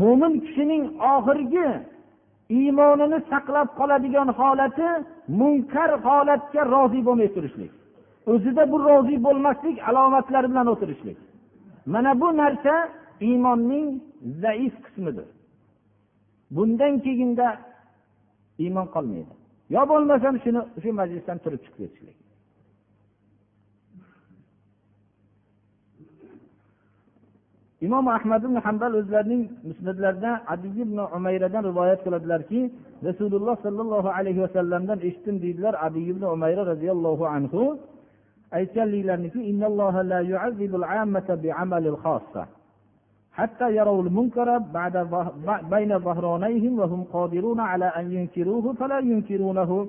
Mo'min 0.00 0.32
kishining 0.44 0.84
oxirgi 1.14 1.68
iymonini 2.58 3.18
saqlab 3.30 3.68
qoladigan 3.78 4.28
holati 4.38 4.88
munkar 5.40 5.90
holatga 6.06 6.62
rozi 6.74 7.00
bo'lmay 7.06 7.28
turishlik. 7.36 7.72
O'zida 8.32 8.62
bu 8.72 8.76
rozi 8.88 9.16
bo'lmaslik 9.26 9.76
alomatlari 9.88 10.48
bilan 10.52 10.66
o'tirishlik. 10.72 11.18
Mana 11.92 12.12
bu 12.20 12.28
narsa 12.42 12.74
iymonning 13.28 13.86
zaif 14.42 14.74
qismidir. 14.84 15.28
Bundan 16.56 16.94
keyinda 17.04 17.46
iymon 18.64 18.86
qolmaydi. 18.94 19.34
Yo 19.74 19.82
bo'lmasam 19.90 20.34
shuni 20.44 20.60
shu 20.82 20.90
majlisdan 21.00 21.38
turib 21.44 21.60
chiqib 21.64 21.78
ketishlik. 21.82 22.18
Imom 27.86 28.06
ahmad 28.16 28.42
ibn 28.46 28.56
hambal 28.66 28.92
o'zlarining 29.00 29.42
musnatlarida 29.68 30.32
adiy 30.54 30.76
ibn 30.84 30.98
umayradan 31.16 31.62
rivoyat 31.70 32.00
qiladilarki 32.04 32.60
rasululloh 33.08 33.56
sollallohu 33.64 34.08
alayhi 34.18 34.40
vasallamdan 34.46 34.98
eshitdim 35.08 35.36
deydilar 35.44 35.74
abi 35.86 36.00
ibn 36.12 36.22
umayra 36.34 36.62
roziyallohu 36.72 37.24
anhu. 37.36 37.62
Aytganliklariniki 38.58 39.40
حتى 43.37 43.75
يروا 43.75 44.03
المنكر 44.03 44.57
بعد 44.57 44.95
بين 45.69 45.99
ظهرانيهم 45.99 46.79
وهم 46.79 47.03
قادرون 47.13 47.59
على 47.59 47.85
أن 47.85 48.05
ينكروه 48.11 48.73
فلا 48.73 48.99
ينكرونه 48.99 49.87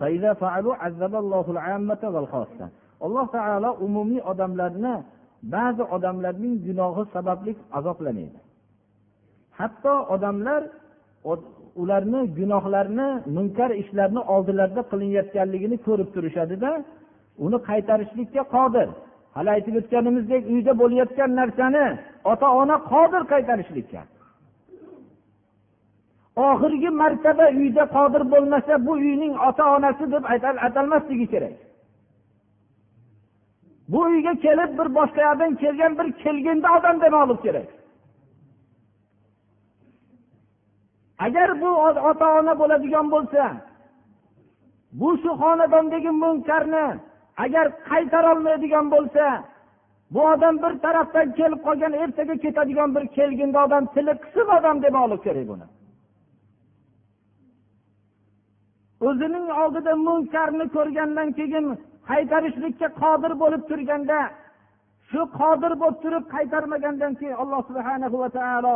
فإذا 0.00 0.32
فعلوا 0.32 0.74
عذب 0.74 1.14
الله 1.14 1.44
العامة 1.50 1.98
والخاصة 2.14 2.68
alloh 3.06 3.26
taolo 3.36 3.70
umumiy 3.86 4.20
odamlarni 4.32 4.94
ba'zi 5.54 5.82
odamlarning 5.96 6.54
gunohi 6.66 7.02
sababli 7.14 7.52
azoblamaydi 7.78 8.38
hatto 9.58 9.94
odamlar 10.14 10.62
ularni 11.82 12.20
gunohlarini 12.38 13.08
munkar 13.36 13.70
ishlarni 13.82 14.20
oldilarida 14.34 14.82
qilinayotganligini 14.90 15.76
ko'rib 15.86 16.08
turishadida 16.14 16.70
uni 17.44 17.58
qaytarishlikka 17.68 18.42
qodir 18.54 18.88
hali 19.37 19.49
aytib 19.55 19.75
o'tganimizdek 19.81 20.43
uyda 20.53 20.73
bo'layotgan 20.81 21.31
narsani 21.39 21.85
ota 22.31 22.47
ona 22.61 22.75
qodir 22.91 23.23
qaytarishlikka 23.31 24.01
oxirgi 26.37 26.89
martaba 27.01 27.45
uyda 27.59 27.83
qodir 27.95 28.23
bo'lmasa 28.33 28.73
bu 28.85 28.91
uyning 28.91 29.33
ota 29.47 29.63
onasi 29.75 30.11
deb 30.13 30.23
atalmasligi 30.67 31.27
kerak. 31.33 31.55
Bu 33.91 33.99
uyga 34.09 34.33
kelib 34.45 34.71
bir 34.79 34.87
boshqa 34.97 35.21
yoqdan 35.27 35.51
kelgan 35.61 35.93
bir 35.99 36.07
kelginda 36.23 36.67
odam 36.77 36.95
demoqlik 37.01 37.39
kerak. 37.45 37.69
Agar 41.25 41.49
bu 41.61 41.69
ota 42.09 42.27
ona 42.39 42.53
bo'ladigan 42.61 43.07
bo'lsa 43.13 43.43
bu 44.99 45.09
shu 45.21 45.31
xonadondagi 45.41 46.11
munkarni 46.23 46.85
agar 47.43 47.65
qaytarolmaydigan 47.89 48.85
bo'lsa 48.95 49.25
bu 50.13 50.21
odam 50.33 50.55
bir 50.63 50.73
tarafdan 50.85 51.27
kelib 51.39 51.61
qolgan 51.67 51.93
ertaga 52.03 52.35
ketadigan 52.43 52.89
bir 52.95 53.03
kelginda 53.17 53.65
odam 53.65 53.83
tili 53.93 54.13
qisiq 54.23 54.47
odam 54.57 54.75
demoqlik 54.85 55.21
kerak 55.27 55.47
buni. 55.51 55.67
O'zining 59.07 59.47
oldida 59.61 59.93
munkarni 60.07 60.65
ko'rgandan 60.75 61.29
keyin 61.39 61.65
qaytarishlikka 62.09 62.87
qodir 63.01 63.33
bo'lib 63.41 63.63
turganda 63.69 64.19
shu 65.09 65.21
qodir 65.39 65.73
bo'lib 65.81 65.99
turib 66.03 66.23
qaytarmagandan 66.35 67.13
keyin 67.19 67.35
alloh 67.41 67.61
subhana 67.69 68.07
va 68.21 68.29
taolo 68.37 68.75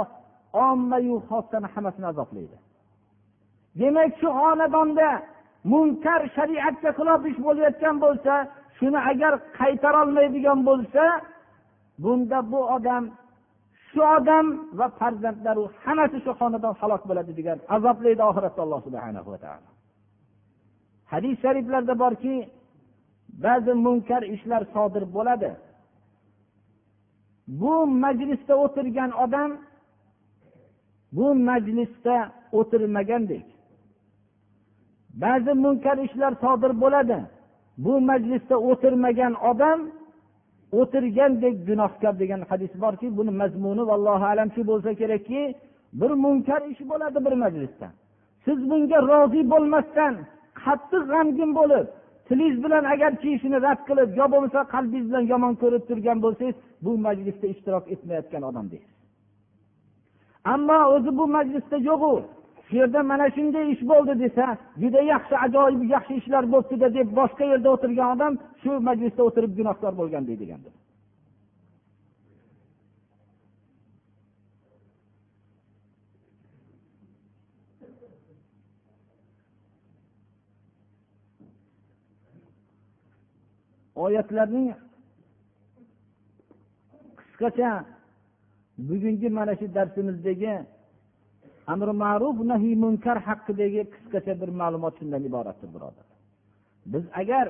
ommayu 0.68 1.16
xossani 1.30 1.68
hammasini 1.74 2.08
azoblaydi 2.14 2.58
demak 3.80 4.12
shu 4.20 4.30
xonadonda 4.40 5.10
munkar 5.64 6.22
shariatga 6.36 6.90
xilof 6.98 7.22
ish 7.32 7.40
bo'layotgan 7.48 7.96
bo'lsa 8.06 8.34
shuni 8.78 9.00
agar 9.12 9.34
qaytarolmaydigan 9.60 10.60
bo'lsa 10.70 11.04
bunda 12.04 12.40
bu 12.52 12.60
odam 12.76 13.04
shu 13.90 14.02
odam 14.18 14.46
va 14.80 14.88
farzandlari 15.00 15.64
hammasi 15.84 16.18
shu 16.26 16.32
xonadon 16.40 16.74
halok 16.82 17.04
bo'ladi 17.10 17.32
degan 17.40 17.58
azoblaydi 17.76 18.22
oxiratda 18.30 18.62
alloh 18.66 18.80
subhana 18.88 19.22
va 19.32 19.38
taolo. 19.44 19.70
Hadis 21.12 21.36
shariflarda 21.44 21.94
borki 22.04 22.36
ba'zi 23.46 23.74
munkar 23.86 24.22
ishlar 24.36 24.62
sodir 24.74 25.04
bo'ladi. 25.16 25.52
Bu 27.62 27.74
majlisda 28.04 28.54
o'tirgan 28.66 29.12
odam 29.24 29.52
bu 31.18 31.28
majlisda 31.50 32.18
o'tirmagandek 32.60 33.46
ba'zi 35.14 35.54
munkar 35.54 35.98
ishlar 35.98 36.34
sodir 36.44 36.82
bo'ladi. 36.84 37.20
Bu 37.78 37.94
majlisda 38.10 38.56
o'tirmagan 38.70 39.34
odam 39.52 39.80
o'tirgandek 40.80 41.56
gunohkor 41.70 42.14
degan 42.22 42.42
hadis 42.50 42.74
borki 42.84 43.08
buni 43.18 43.32
mazmuni 43.42 43.84
vallohu 43.92 44.26
alam 44.34 44.50
shu 44.56 44.62
bo'lsa 44.72 44.92
kerakki 45.02 45.42
bir 46.00 46.12
munkar 46.24 46.62
ish 46.72 46.82
bo'ladi 46.92 47.20
bir 47.26 47.34
majlisda. 47.44 47.88
Siz 48.46 48.60
bunga 48.70 49.00
rozi 49.12 49.42
bo'lmasdan 49.54 50.14
qattiq 50.64 51.04
g'amgin 51.12 51.52
bo'lib 51.60 51.86
tilingiz 52.28 52.58
bilan 52.64 52.84
agarki 52.94 53.30
ishini 53.38 53.58
rad 53.66 53.80
qilib 53.90 54.10
yo 54.20 54.26
bo'lmasa 54.34 54.60
qalbingiz 54.74 55.06
bilan 55.10 55.26
yomon 55.34 55.54
ko'rib 55.62 55.84
turgan 55.90 56.18
bo'lsangiz 56.26 56.56
bu 56.86 56.92
majlisda 57.06 57.48
ishtirok 57.54 57.86
etmayotgan 57.94 58.44
odam 58.50 58.66
deysiz. 58.72 58.94
Ammo 60.54 60.80
o'zi 60.96 61.12
bu 61.20 61.26
majlisda 61.38 61.78
yo'q 61.90 62.02
yo'qu 62.08 62.41
shu 62.72 62.78
yerda 62.78 63.04
mana 63.04 63.26
shunday 63.36 63.66
ish 63.74 63.84
bo'ldi 63.92 64.14
desa 64.24 64.46
juda 64.82 65.02
yaxshi 65.14 65.36
ajoyib 65.46 65.82
yaxshi 65.96 66.14
ishlar 66.22 66.44
bo'libdida 66.54 66.88
deb 66.98 67.08
boshqa 67.20 67.44
yerda 67.52 67.70
o'tirgan 67.76 68.10
odam 68.16 68.34
shu 68.62 68.72
majlisda 68.88 69.22
o'tirib 69.30 69.52
gunohkor 69.60 69.94
bo'lgan 70.00 70.24
deydigandir 70.30 70.74
oyatlarning 84.06 84.68
qisqacha 87.20 87.72
bugungi 88.88 89.30
mana 89.38 89.54
shu 89.60 89.66
darsimizdagi 89.78 90.54
amri 91.72 91.94
ma'ruf 92.04 92.38
nahiy 92.52 92.76
munkar 92.84 93.18
haqidagi 93.28 93.82
qisqacha 93.94 94.34
bir 94.42 94.50
ma'lumot 94.62 94.94
shundan 95.00 95.22
iboratdir 95.30 95.70
birodar. 95.76 96.08
Biz 96.92 97.04
agar 97.22 97.48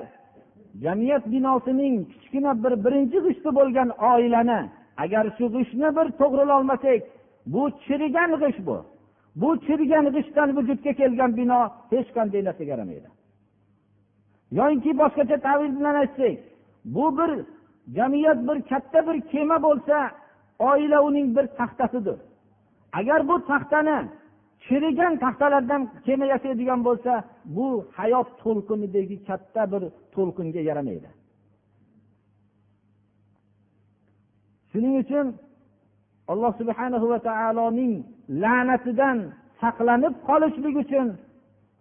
jamiyat 0.84 1.24
binosining 1.32 1.94
kichkina 2.12 2.52
bir 2.64 2.74
birinchi 2.84 3.18
g'ishti 3.26 3.50
bo'lgan 3.58 3.88
oilani 4.10 4.60
agar 5.04 5.24
shu 5.36 5.44
g'ishtni 5.54 5.88
bir 5.96 6.06
to'g'rilolmasak 6.20 7.00
bu 7.54 7.62
chirigan 7.84 8.30
g'isht 8.42 8.62
bu. 8.68 8.78
Bu 9.40 9.48
chirigan 9.66 10.04
g'ishtdan 10.14 10.48
vujudga 10.56 10.92
kelgan 11.00 11.30
bino 11.40 11.60
hech 11.92 12.08
qanday 12.16 12.42
narsaga 12.48 12.70
yaramaydi. 12.74 13.08
Yoinki 14.58 14.90
boshqacha 15.00 15.36
tavil 15.46 15.72
bilan 15.78 15.94
aytsak 16.02 16.36
bu 16.94 17.04
bir 17.18 17.30
jamiyat 17.96 18.38
bir 18.48 18.58
katta 18.70 19.00
bir 19.06 19.16
kema 19.30 19.56
bo'lsa 19.66 19.96
oila 20.58 20.98
uning 21.08 21.28
bir 21.36 21.46
taxtasidir. 21.58 22.18
Agar 22.98 23.20
bu 23.28 23.34
taxtani 23.50 23.98
chirigan 24.64 25.14
taxtalardan 25.24 25.82
kema 26.06 26.26
yasaydigan 26.32 26.80
bo'lsa 26.88 27.12
bu 27.56 27.66
hayot 27.98 28.28
to'lqinidagi 28.42 29.16
katta 29.28 29.62
bir 29.72 29.82
to'lqinga 30.14 30.60
yaramaydi. 30.68 31.08
Shuning 34.70 34.94
uchun 35.02 35.26
alloh 36.32 36.52
subhanahu 36.60 37.06
va 37.12 37.18
taoloning 37.28 37.92
la'natidan 38.42 39.18
saqlanib 39.62 40.14
qolishlik 40.28 40.74
uchun 40.84 41.06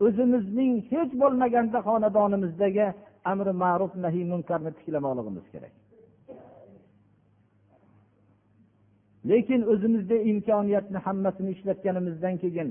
o'zimizning 0.05 0.73
hech 0.91 1.11
bo'lmaganda 1.21 1.79
xonadonimizdagi 1.87 2.87
amri 3.31 3.53
ma'ruf 3.63 3.91
nahiy 4.03 4.25
munkarni 4.33 4.71
tiklamoqligimiz 4.77 5.45
kerak. 5.53 5.73
Lekin 9.29 9.61
o'zimizda 9.71 10.17
imkoniyatni 10.31 10.99
hammasini 11.05 11.49
ishlatganimizdan 11.55 12.35
keyin 12.43 12.69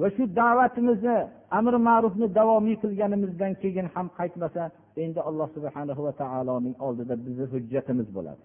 va 0.00 0.08
shu 0.16 0.24
da'vatimizni 0.40 1.16
amri 1.58 1.78
ma'rufni 1.88 2.26
davomiy 2.38 2.76
qilganimizdan 2.82 3.52
keyin 3.62 3.86
ham 3.94 4.06
qaytmasa 4.18 4.62
endi 5.04 5.20
alloh 5.28 5.48
subhana 5.56 5.92
va 6.06 6.12
taoloning 6.22 6.76
oldida 6.86 7.14
bizni 7.26 7.46
hujjatimiz 7.52 8.08
bo'ladi. 8.16 8.42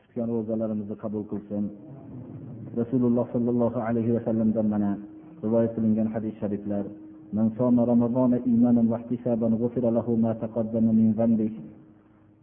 Tutgan 0.00 0.28
ro'zalarimizni 0.36 0.96
qabul 1.04 1.24
qilsin. 1.32 1.64
Rasululloh 2.80 3.26
sollallohu 3.34 3.78
alayhi 3.88 4.12
vasallamdan 4.16 4.66
mana 4.74 4.90
rivoyat 5.44 5.72
qilingan 5.76 6.08
hadis 6.14 6.34
shariflar 6.40 6.84
من 7.32 7.50
صام 7.58 7.80
رمضان 7.80 8.34
إيمانا 8.34 8.82
واحتسابا 8.90 9.46
غفر 9.46 9.90
له 9.90 10.16
ما 10.24 10.32
تقدم 10.32 10.84
من 10.84 11.14
ذنبه. 11.18 11.50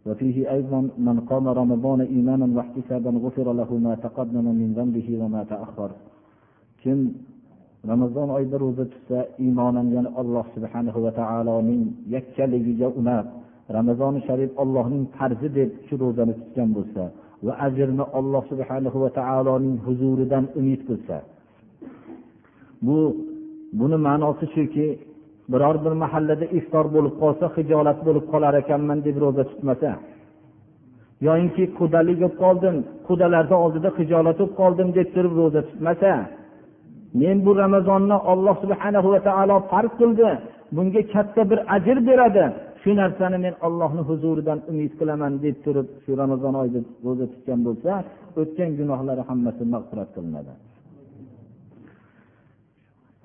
وفيه 0.06 0.52
أيضا 0.52 0.80
من 0.98 1.20
قام 1.30 1.48
رمضان 1.48 2.00
إيمانا 2.00 2.46
واحتسابا 2.56 3.10
غفر 3.10 3.52
له 3.52 3.70
ما 3.86 3.94
تقدم 3.94 4.44
من 4.44 4.68
ذنبه 4.76 5.18
وما 5.22 5.44
تأخر. 5.44 5.90
كم 6.84 6.98
رمضان 7.92 8.30
أيضا 8.30 8.56
روزة 8.56 8.92
إيمانا 9.40 9.80
ين 9.96 10.06
الله 10.22 10.44
سبحانه 10.56 10.96
وتعالى 10.96 11.62
من 11.68 11.78
يكل 12.14 12.52
يجونا 12.54 13.16
رمضان 13.70 14.14
شريف 14.28 14.50
الله 14.60 14.88
من 14.88 15.06
حرز 15.18 15.42
دل 15.56 15.70
شروزا 15.90 16.24
تتجنبسا 16.24 17.06
وأجرنا 17.42 18.04
الله 18.18 18.42
سبحانه 18.50 18.94
وتعالى 19.04 19.52
من 19.64 19.72
حزور 19.86 20.18
دم 20.32 20.44
أميت 20.58 20.82
بسا. 20.90 21.18
بو 22.82 23.14
buni 23.78 23.96
ma'nosi 24.06 24.46
shuki 24.54 24.86
biror 25.52 25.76
bir 25.84 25.92
mahallada 26.02 26.46
iftor 26.58 26.84
bo'lib 26.94 27.14
qolsa 27.22 27.46
hijolat 27.56 27.98
bo'lib 28.06 28.24
qolar 28.32 28.54
ekanman 28.62 28.98
deb 29.06 29.16
ro'za 29.24 29.44
tutmasa. 29.50 29.90
Yoyinki 31.26 31.64
qudalik 31.78 32.16
bo'lib 32.22 32.36
qoldim 32.42 32.76
qudalarni 33.08 33.56
oldida 33.64 33.88
hijolat 33.98 34.36
bo'lib 34.40 34.54
qoldim 34.60 34.88
deb 34.98 35.08
turib 35.14 35.34
ro'za 35.40 35.60
tutmasa 35.68 36.12
men 37.20 37.36
bu 37.46 37.52
ramazonni 37.62 38.16
olloh 38.32 38.54
subhana 38.62 38.98
va 39.14 39.20
taolo 39.28 39.56
farz 39.70 39.92
qildi 40.00 40.28
bunga 40.76 41.02
katta 41.14 41.42
bir 41.50 41.58
ajr 41.76 41.98
beradi. 42.08 42.44
Shu 42.82 42.90
narsani 43.00 43.38
men 43.44 43.54
ollohni 43.66 44.02
huzuridan 44.08 44.58
umid 44.70 44.92
qilaman 45.00 45.32
deb 45.44 45.56
turib 45.64 45.86
shu 46.04 46.10
ramazon 46.22 46.54
oyida 46.62 46.80
ro'za 47.06 47.26
tutgan 47.32 47.60
bo'lsa 47.66 47.92
o'tgan 48.40 48.70
gunohlari 48.78 49.22
hammasi 49.28 49.62
mag'firat 49.74 50.10
qilinadi. 50.16 50.52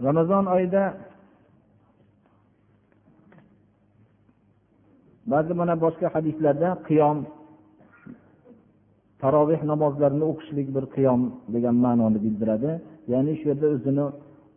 Ramazon 0.06 0.46
oyida 0.56 0.84
ba'zi 5.32 5.54
mana 5.60 5.76
boshqa 5.86 6.08
hadislarda 6.16 6.70
qiyom 6.88 7.18
taroveh 9.22 9.62
namozlarini 9.72 10.26
o'qishlik 10.32 10.68
bir 10.76 10.86
qiyom 10.96 11.22
degan 11.54 11.76
ma'noni 11.86 12.20
bildiradi. 12.26 12.72
Ya'ni 13.12 13.34
shu 13.40 13.46
yerda 13.52 13.68
o'zini 13.76 14.06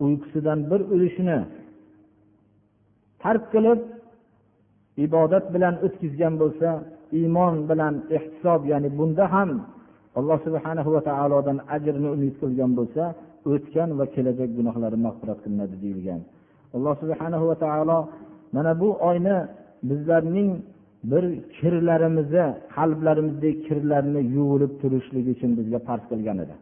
uyqusidan 0.04 0.58
bir 0.70 0.80
ulushini 0.94 1.38
tark 3.22 3.44
qilib 3.54 3.80
ibodat 5.06 5.44
bilan 5.54 5.74
o'tkazgan 5.86 6.34
bo'lsa 6.42 6.68
iymon 7.18 7.54
bilan 7.70 7.94
ehtisob 8.16 8.60
ya'ni 8.72 8.88
bunda 8.98 9.24
ham 9.34 9.50
alloh 10.18 10.38
subhana 10.46 10.82
va 10.94 11.00
taolodan 11.10 11.58
ajrni 11.76 12.08
umid 12.16 12.34
qilgan 12.42 12.70
bo'lsa 12.78 13.04
o'tgan 13.50 13.90
va 13.98 14.04
kelajak 14.14 14.50
gunohlari 14.58 14.98
mag'firat 15.06 15.38
qilinadi 15.44 15.76
deyilgan. 15.84 16.20
Alloh 16.76 16.94
subhana 17.02 17.36
va 17.50 17.56
taolo 17.64 17.98
mana 18.54 18.72
bu 18.80 18.88
oyni 19.08 19.36
bizlarning 19.88 20.50
bir 21.10 21.24
kirlarimizni 21.58 22.46
qalblarimizdagi 22.76 23.52
kirlarni 23.66 24.20
yuvilib 24.36 24.72
turishlik 24.80 25.26
uchun 25.34 25.50
bizga 25.58 25.78
farz 25.86 26.04
qilgan 26.10 26.38
edi. 26.44 26.54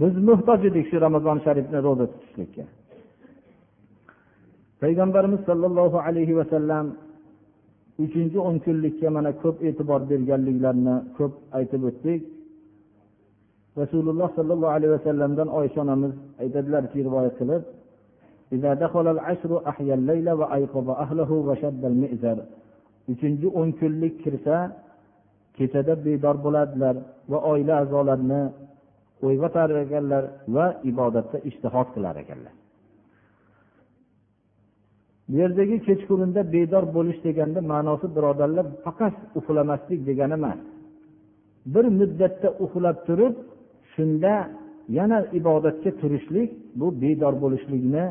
Biz 0.00 0.14
muhtoj 0.28 0.60
edik 0.70 0.84
shu 0.90 0.96
ramazon 1.06 1.38
sharifni 1.44 1.78
ro'za 1.86 2.06
tutishlikka. 2.12 2.64
Payg'ambarimiz 4.82 5.40
sollallohu 5.48 5.98
alayhi 6.06 6.34
vasallam 6.40 6.86
uchinchi 8.04 8.38
o'n 8.48 8.56
kunlikka 8.64 9.08
mana 9.16 9.30
ko'p 9.42 9.56
e'tibor 9.68 10.00
berganliklarini 10.10 10.96
ko'p 11.18 11.32
aytib 11.58 11.82
o'tdik. 11.90 12.20
Rasululloh 13.80 14.28
sollallohu 14.38 14.74
alayhi 14.76 14.92
vasallamdan 14.96 15.48
oysha 15.58 15.78
onamiz 15.84 16.12
aytadilarki 16.42 16.98
rivoyat 17.06 17.34
qilib 17.40 17.62
uchinchi 23.12 23.46
o'n 23.58 23.68
kunlik 23.80 24.14
kirsa 24.24 24.56
kechada 25.56 25.94
bedor 26.06 26.36
bo'ladilar 26.44 26.96
va 27.30 27.38
oila 27.52 27.74
a'zolarini 27.82 28.42
uyg'otar 29.26 29.68
ekanlar 29.84 30.24
va 30.56 30.66
ibodatda 30.90 31.36
ishtihod 31.48 31.88
qilar 31.94 32.14
ekanlar 32.24 32.54
bu 35.28 35.34
yerdagi 35.40 35.76
kechqurunda 35.86 36.40
bedor 36.54 36.84
bo'lish 36.96 37.20
deganda 37.26 37.60
ma'nosi 37.72 38.06
birodarlar 38.16 38.66
faqat 38.84 39.14
uxlamaslik 39.38 40.00
degani 40.08 40.34
emas. 40.40 40.60
Bir 41.74 41.84
muddatda 42.00 42.48
uxlab 42.64 42.96
turib 43.06 43.34
shunda 43.94 44.50
yana 44.88 45.18
ibodatga 45.38 45.90
turishlik 46.00 46.50
bu 46.74 47.00
bedor 47.00 47.34
bo'lishlikni 47.42 48.04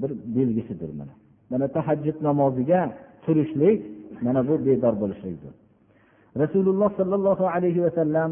bir 0.00 0.10
belgisidir 0.36 0.90
mana. 0.98 1.14
Mana 1.50 1.68
tahajjud 1.68 2.22
namoziga 2.22 2.80
turishlik 3.24 3.78
mana 4.22 4.48
bu 4.48 4.66
bedor 4.66 4.94
bo'lishlikdir. 5.00 5.52
Rasululloh 6.42 6.90
sollallohu 6.96 7.46
alayhi 7.46 7.82
vasallam 7.82 8.30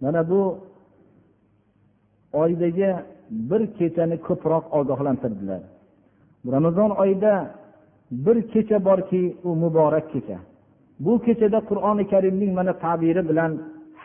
mana 0.00 0.30
bu 0.30 0.58
oydagi 2.32 2.94
bir 3.30 3.62
kechani 3.78 4.16
ko'proq 4.26 4.64
ogohlantirdilar. 4.78 5.60
Ramazon 6.52 6.90
oyida 6.90 7.54
bir 8.10 8.48
kecha 8.52 8.84
borki 8.84 9.36
u 9.44 9.54
muborak 9.62 10.12
kecha. 10.12 10.38
Bu 11.00 11.22
kechada 11.22 11.60
qur'oni 11.70 12.04
karimning 12.12 12.52
mana 12.54 12.72
tabiri 12.84 13.28
bilan 13.28 13.52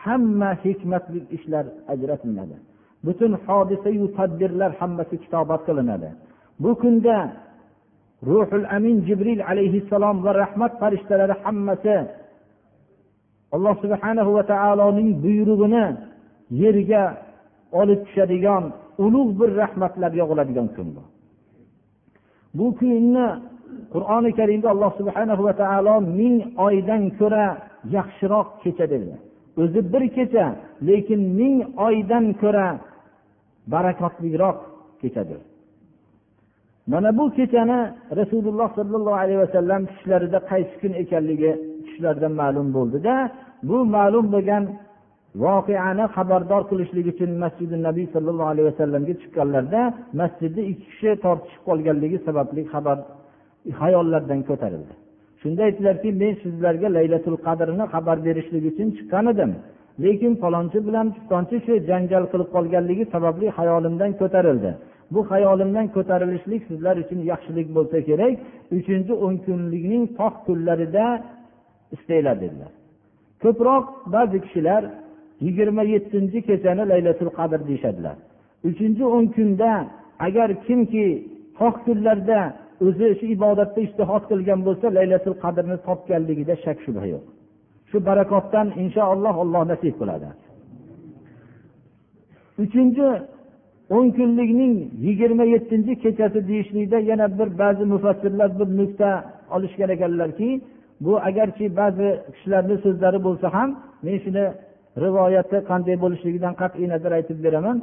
hamma 0.04 0.50
hikmatli 0.64 1.20
ishlar 1.36 1.64
ajratiladi. 1.92 2.56
Butun 3.04 3.32
hodisayu 3.46 4.06
tadbirlar 4.16 4.70
hammasi 4.80 5.14
kitobat 5.22 5.60
qilinadi. 5.68 6.10
Bu 6.62 6.70
kunda 6.82 7.16
ruhul 8.30 8.66
amin 8.76 8.96
jibril 9.08 9.40
alayhissalom 9.50 10.16
va 10.24 10.32
rahmat 10.42 10.72
farishtalari 10.80 11.34
hammasi 11.44 11.96
alloh 13.54 13.74
subhanahu 13.84 14.30
va 14.36 14.42
taoloning 14.52 15.10
buyrug'ini 15.24 15.86
yerga 16.62 17.04
olib 17.80 18.00
tushadigan 18.06 18.64
ulug' 19.04 19.32
bir 19.40 19.50
rahmatlar 19.62 20.12
yog'iladigan 20.20 20.68
kun 20.76 20.88
bu. 20.96 21.02
Bu 22.58 22.66
kunni 22.78 23.26
qur'oni 23.94 24.30
karimda 24.38 24.68
alloh 24.74 24.92
subhanahu 25.00 25.42
va 25.48 25.54
taolo 25.62 25.94
ming 26.18 26.36
oydan 26.66 27.02
ko'ra 27.20 27.46
yaxshiroq 27.96 28.48
kecha 28.62 28.86
dedi 28.94 29.14
o'zi 29.62 29.80
bir 29.92 30.04
kecha 30.16 30.46
lekin 30.88 31.20
ming 31.38 31.56
oydan 31.86 32.26
ko'ra 32.42 32.68
barakotliroq 33.72 34.58
kechadir 35.02 35.40
mana 36.92 37.18
bu 37.18 37.24
kechani 37.38 37.78
rasululloh 38.20 38.68
sollallohu 38.78 39.18
alayhi 39.24 39.40
vasallam 39.44 39.80
tushlarida 39.90 40.38
qaysi 40.50 40.74
kun 40.82 40.92
ekanligi 41.02 41.52
tushlardan 41.86 42.32
ma'lum 42.40 42.68
bo'ldida. 42.76 43.14
Bu 43.68 43.78
ma'lum 43.96 44.26
bo'lgan 44.34 44.64
voqeani 45.44 46.04
xabardor 46.16 46.62
qilishlik 46.70 47.06
uchun 47.12 47.30
masjidi 47.44 47.76
nabiy 47.88 48.06
sollallohu 48.14 48.50
alayhi 48.52 48.68
vasallamga 48.72 49.14
chiqqanlarida 49.22 49.82
masjidda 50.20 50.62
ikki 50.72 50.86
kishi 50.90 51.10
tortishib 51.24 51.62
qolganligi 51.68 52.18
sababli 52.26 52.62
xabar 52.72 52.98
hayollardan 53.80 54.40
ko'tarildi. 54.48 54.94
Shunda 55.42 55.62
aytdilarki 55.68 56.08
men 56.22 56.32
sizlarga 56.42 56.88
laylatul 56.96 57.38
qadrni 57.46 57.84
xabar 57.94 58.16
berishlik 58.26 58.64
uchun 58.70 58.88
chiqqan 58.96 59.26
edim. 59.32 59.50
Lekin 60.02 60.32
falonchi 60.42 60.78
bilan 60.86 61.06
pistonchi 61.14 61.56
shu 61.64 61.72
janjal 61.88 62.24
qilib 62.32 62.48
qolganligi 62.56 63.04
sababli 63.14 63.46
hayolimdan 63.58 64.10
ko'tarildi. 64.20 64.70
Bu 65.14 65.20
hayolimdan 65.30 65.86
ko'tarilishlik 65.96 66.62
sizlar 66.68 66.94
uchun 67.02 67.20
yaxshilik 67.30 67.68
bo'lsa 67.76 67.98
kerak 68.08 68.34
uchinchi 68.78 69.12
o'n 69.24 69.34
kunlikning 69.46 70.04
tog' 70.18 70.36
kunlarida 70.46 71.06
istanglar 71.94 72.36
dedilar. 72.42 72.72
Ko'proq 73.42 73.84
ba'zi 74.14 74.38
kishilar 74.44 74.82
yigirma 75.46 75.82
yettinchi 75.94 76.38
kechani 76.48 76.84
laylatul 76.92 77.30
qadr 77.38 77.60
deyishadilar. 77.68 78.16
Uchinchi 78.68 79.04
o'n 79.16 79.26
kunda 79.36 79.72
agar 80.26 80.48
kimki 80.66 81.06
tog' 81.58 81.78
kunlarda 81.86 82.40
o'zi 82.86 83.08
shu 83.18 83.26
ibodatda 83.36 83.80
ishtihod 83.86 84.22
qilgan 84.30 84.60
bo'lsa 84.66 84.86
laylatul 84.98 85.36
qadrni 85.44 85.76
topganligida 85.86 86.54
shak 86.64 86.78
shubha 86.84 87.06
yo'q. 87.12 87.24
Shu 87.90 87.96
barakotdan 88.08 88.66
inshaalloh 88.82 89.34
alloh 89.44 89.62
nasib 89.72 89.94
qiladi. 90.00 90.28
Uchinchi 92.62 93.06
o'n 93.96 94.06
kunlikning 94.16 94.74
yigirma 95.06 95.44
yettinchi 95.54 95.92
kechasi 96.04 96.40
deyishlikda 96.50 96.98
yana 97.10 97.26
bir 97.38 97.48
ba'zi 97.62 97.84
mufassirlar 97.92 98.50
bir 98.58 98.68
nuqta 98.78 99.10
olishgan 99.54 99.90
ekanlarki 99.96 100.50
bu 101.04 101.12
agarchi 101.28 101.64
ba'zi 101.80 102.08
kishilarni 102.34 102.76
so'zlari 102.84 103.18
bo'lsa 103.26 103.46
ham 103.56 103.70
men 104.04 104.16
shuni 104.24 104.44
rivoyati 105.04 105.56
qanday 105.70 105.96
bo'lishligidan 106.04 106.54
qat'iy 106.62 106.86
nazar 106.94 107.12
aytib 107.18 107.38
beraman. 107.46 107.76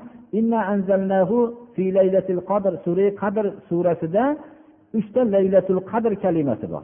Sura 2.85 3.05
qadr 3.21 3.45
surasida 3.69 4.23
uchta 4.99 5.21
laylatul 5.35 5.81
qadr 5.91 6.11
kalimasi 6.23 6.67
bor. 6.73 6.83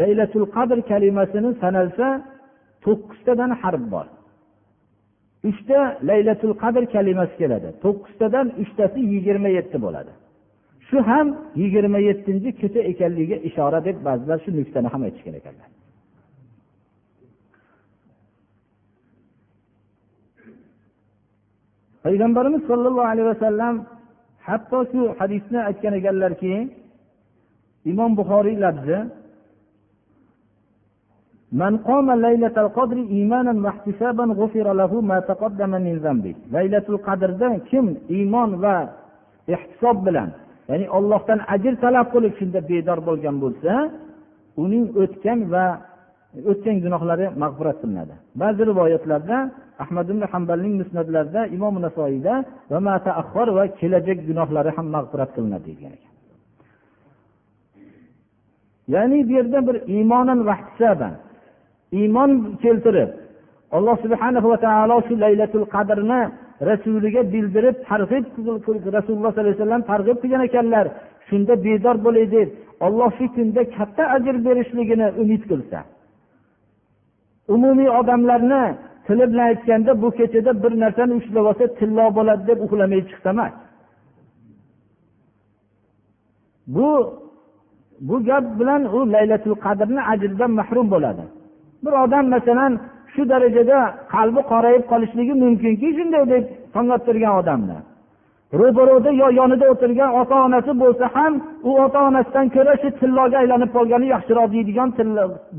Laylatul 0.00 0.46
qadr 0.56 0.78
kalimasini 0.90 1.50
sanalsa 1.62 2.06
to'qqiztadan 2.84 3.50
harf 3.62 3.82
bor. 3.94 4.06
Uchta 5.50 5.78
laylatul 6.08 6.54
qadr 6.62 6.82
kalimasi 6.94 7.34
keladi. 7.40 7.68
To'qqiztadan 7.84 8.46
uchtasi 8.62 9.00
yigirma 9.12 9.48
yetti 9.58 9.76
bo'ladi. 9.84 10.12
Shu 10.88 10.98
ham 11.08 11.26
yigirma 11.62 11.98
yettinchi 12.08 12.50
kecha 12.60 12.80
ekanligiga 12.92 13.36
ishora 13.48 13.78
deb 13.88 13.96
ba'zilar 14.06 14.38
shu 14.44 14.50
nuqtani 14.58 14.88
ham 14.92 15.02
aytishgan 15.06 15.34
ekanlar. 15.40 15.68
Payg'ambarimiz 22.04 22.62
sollallohu 22.70 23.08
alayhi 23.12 23.28
vasallam 23.32 23.74
hatto 24.48 24.78
shu 24.90 25.00
hadisni 25.18 25.58
aytgan 25.68 25.94
ekanlarki 26.00 26.52
imom 27.91 28.11
buxoriy 28.19 28.57
labzi 28.65 28.99
من 31.63 31.73
قام 31.77 32.07
ليلة 32.25 32.55
القدر 32.65 32.97
إيمانا 33.15 33.53
واحتسابا 33.65 34.25
غفر 34.39 34.67
له 34.81 34.91
ما 35.01 35.17
تقدم 35.19 35.71
من 35.85 35.95
ذنبه 36.05 36.35
ليلة 36.57 36.85
القدر 36.93 37.29
ده 37.41 37.49
kim 37.69 37.85
iymon 38.09 38.51
va 38.63 38.77
ehtisob 39.53 39.97
bilan 40.05 40.29
ya'ni 40.69 40.85
ollohdan 40.97 41.39
ajr 41.53 41.73
talab 41.83 42.07
qilib 42.13 42.33
shunda 42.39 42.59
bedor 42.69 42.99
bo'lgan 43.07 43.35
bo'lsa 43.43 43.73
uning 44.63 44.85
o'tgan 45.01 45.39
va 45.53 45.65
o'tgan 46.51 46.77
gunohlari 46.85 47.25
mag'firat 47.43 47.77
qilinadi 47.81 48.15
ba'zi 48.41 48.61
rivoyatlarda 48.71 49.37
ahmad 49.83 50.07
ibn 50.13 50.23
hambalning 50.33 50.73
musnatlarida 50.81 51.41
imom 51.55 51.75
nasoiyda 51.85 52.33
va 52.71 52.79
va 53.57 53.63
kelajak 53.79 54.19
gunohlari 54.29 54.71
ham 54.77 54.87
mag'firat 54.95 55.29
qilinadi 55.35 55.69
degan 55.71 55.93
ekan 55.97 56.06
Ya'ni 58.94 59.18
bu 59.28 59.32
yerda 59.38 59.58
bir 59.66 59.76
iymonan 59.94 60.40
iymon 61.92 62.30
keltirib 62.62 63.10
alloh 63.76 63.96
subhana 64.04 64.40
va 64.50 64.56
taolo 64.66 64.96
shu 65.08 65.14
laylatul 65.24 65.66
qadrni 65.74 66.20
rasuliga 66.70 67.22
bildirib 67.32 67.76
targ'ib 67.88 68.24
rasululloh 68.96 69.32
sollallohu 69.34 69.40
alayhi 69.44 69.58
vasallam 69.58 69.82
targ'ib 69.90 70.18
qilgan 70.22 70.42
ekanlar 70.48 70.86
shunda 71.28 71.54
bedor 71.66 71.96
bo'lay 72.06 72.26
deb 72.36 72.48
olloh 72.86 73.10
shu 73.18 73.26
kunda 73.36 73.62
katta 73.76 74.04
ajr 74.16 74.34
berishligini 74.46 75.08
umid 75.22 75.42
qilsa. 75.50 75.78
Umumiy 77.54 77.90
odamlarni 78.00 78.64
tili 79.06 79.24
bilan 79.30 79.46
aytganda 79.50 79.92
bu 80.02 80.08
kechada 80.18 80.52
bir 80.62 80.72
narsani 80.82 81.12
ushlab 81.20 81.44
olsa 81.50 81.64
tillo 81.78 82.06
bo'ladi 82.18 82.42
deb 82.50 82.58
uxlamay 82.66 83.00
chiqsa 83.08 83.30
emas. 83.34 83.52
Bu 86.74 86.88
bu 88.00 88.24
gap 88.28 88.44
bilan 88.58 88.82
u 88.96 88.98
laylatul 89.14 89.56
qadrni 89.64 90.02
ajridan 90.12 90.50
mahrum 90.50 90.86
bo'ladi. 90.94 91.24
Bir 91.84 91.92
odam 92.04 92.24
masalan 92.34 92.72
shu 93.12 93.22
darajada 93.32 93.78
qalbi 94.14 94.40
qorayib 94.52 94.84
qolishligi 94.92 95.34
mumkinki 95.44 95.88
shunday 95.98 96.24
deb 96.32 96.44
sanglab 96.74 97.02
turgan 97.06 97.34
odamni. 97.40 97.78
Ro'barada 98.60 99.10
yo 99.22 99.28
yonida 99.40 99.66
o'tirgan 99.72 100.10
ota 100.20 100.36
onasi 100.46 100.72
bo'lsa 100.82 101.04
ham 101.14 101.32
u 101.68 101.70
ota 101.84 101.98
onasidan 102.08 102.46
ko'ra 102.54 102.74
shu 102.82 102.88
tilloga 103.00 103.36
aylanib 103.42 103.70
qolgani 103.76 104.06
yaxshiroq 104.14 104.48
deydigan 104.54 104.88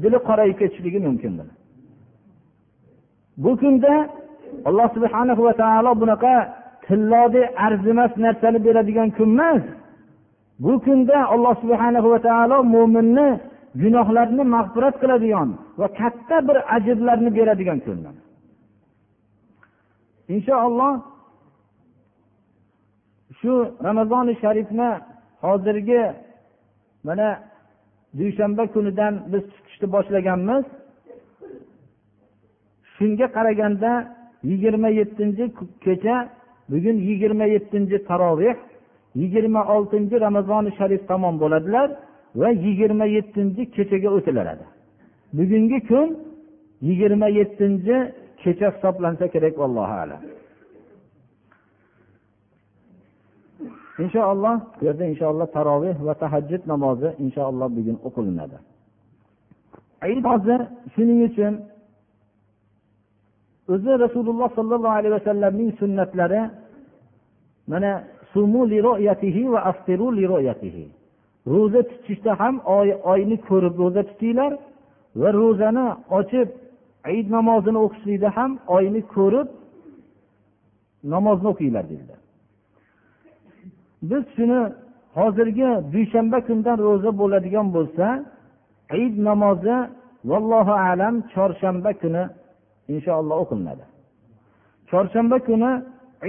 dili 0.03 0.19
qorayib 0.27 0.55
ketishligi 0.61 0.99
mumkin 1.07 1.33
bu 3.43 3.51
kunda 3.61 3.93
alloh 4.69 4.87
subhana 4.95 5.33
va 5.47 5.53
taolo 5.61 5.91
bunaqa 6.01 6.35
tillodek 6.87 7.47
arzimas 7.65 8.11
narsani 8.25 8.59
beradigan 8.65 9.09
kun 9.17 9.29
emas 9.35 9.63
bu 10.63 10.73
kunda 10.85 11.17
alloh 11.33 11.53
subhana 11.63 11.99
va 12.13 12.19
taolo 12.27 12.57
mo'minni 12.75 13.27
gunohlarni 13.81 14.43
mag'firat 14.55 14.95
qiladigan 15.01 15.49
va 15.79 15.87
katta 15.99 16.37
bir 16.47 16.57
ajrlarni 16.75 17.29
beradigan 17.37 17.79
kun 17.85 17.97
inshaalloh 20.35 20.93
shu 23.39 23.53
ramazoni 23.87 24.33
sharifni 24.41 24.89
hozirgi 25.43 26.01
mana 27.07 27.27
dushanba 28.17 28.63
kunidan 28.73 29.13
biz 29.31 29.43
chiqishni 29.53 29.87
boshlaganmiz. 29.95 30.65
Shunga 32.93 33.27
qaraganda 33.35 33.91
yigirma 34.49 34.89
yettinchi 34.99 35.45
kecha 35.85 36.15
bugun 36.71 36.97
yigirma 37.07 37.45
yettinchi 37.55 37.97
taroveh 38.09 38.55
yigirma 39.15 39.61
oltinchi 39.75 40.15
ramazoni 40.25 40.71
sharif 40.77 41.01
tamom 41.07 41.35
bo'ladilar 41.43 41.89
va 42.41 42.49
yigirma 42.65 43.05
yettinchi 43.15 43.61
kechaga 43.75 44.09
o'tiladi 44.17 44.65
bugungi 45.37 45.79
kun 45.89 46.07
yigirma 46.87 47.27
yettinchi 47.39 47.97
kecha 48.43 48.67
hisoblansa 48.73 49.25
kerak 49.33 49.55
allohu 49.67 49.95
alam. 50.03 50.21
Inshaalloh 54.03 54.55
bu 54.79 54.85
yerda 54.85 55.05
inshaalloh 55.11 55.47
taroveh 55.57 55.95
va 56.07 56.13
tahajjud 56.23 56.61
namozi 56.71 57.09
inshaalloh 57.25 57.67
bugun 57.77 57.97
o'qilinadi. 58.07 58.57
Hozir 60.29 60.59
shuning 60.93 61.19
uchun 61.29 61.53
o'zi 63.73 63.91
rasululloh 64.05 64.49
sollallohu 64.57 64.95
alayhi 64.99 65.13
vasallamning 65.19 65.69
sunnatlari 65.81 66.41
mana 67.71 67.91
ro'za 71.53 71.81
tutishda 71.89 72.31
ham 72.41 72.55
oyni 73.11 73.37
ko'rib 73.47 73.73
ro'za 73.81 74.01
tutinglar 74.09 74.51
va 75.21 75.29
ro'zani 75.39 75.85
ochib 76.19 76.47
id 77.17 77.27
namozini 77.35 77.79
o'qishlikda 77.85 78.29
ham 78.37 78.51
oyni 78.77 79.01
ko'rib 79.15 79.47
namozni 81.13 81.47
o'qinglar 81.53 81.85
dedilar. 81.91 82.19
Biz 84.09 84.23
shuni 84.35 84.59
hozirgi 85.17 85.69
dushanba 85.93 86.39
kundan 86.47 86.77
ro'za 86.87 87.11
bo'ladigan 87.21 87.67
bo'lsa 87.75 88.05
id 89.03 89.13
namozi 89.29 89.77
vallohu 90.29 90.73
alam 90.89 91.15
chorshanba 91.33 91.91
kuni 92.01 92.23
inshaalloh 92.93 93.37
o'qilinadi 93.43 93.85
chorshanba 94.91 95.37
kuni 95.47 95.71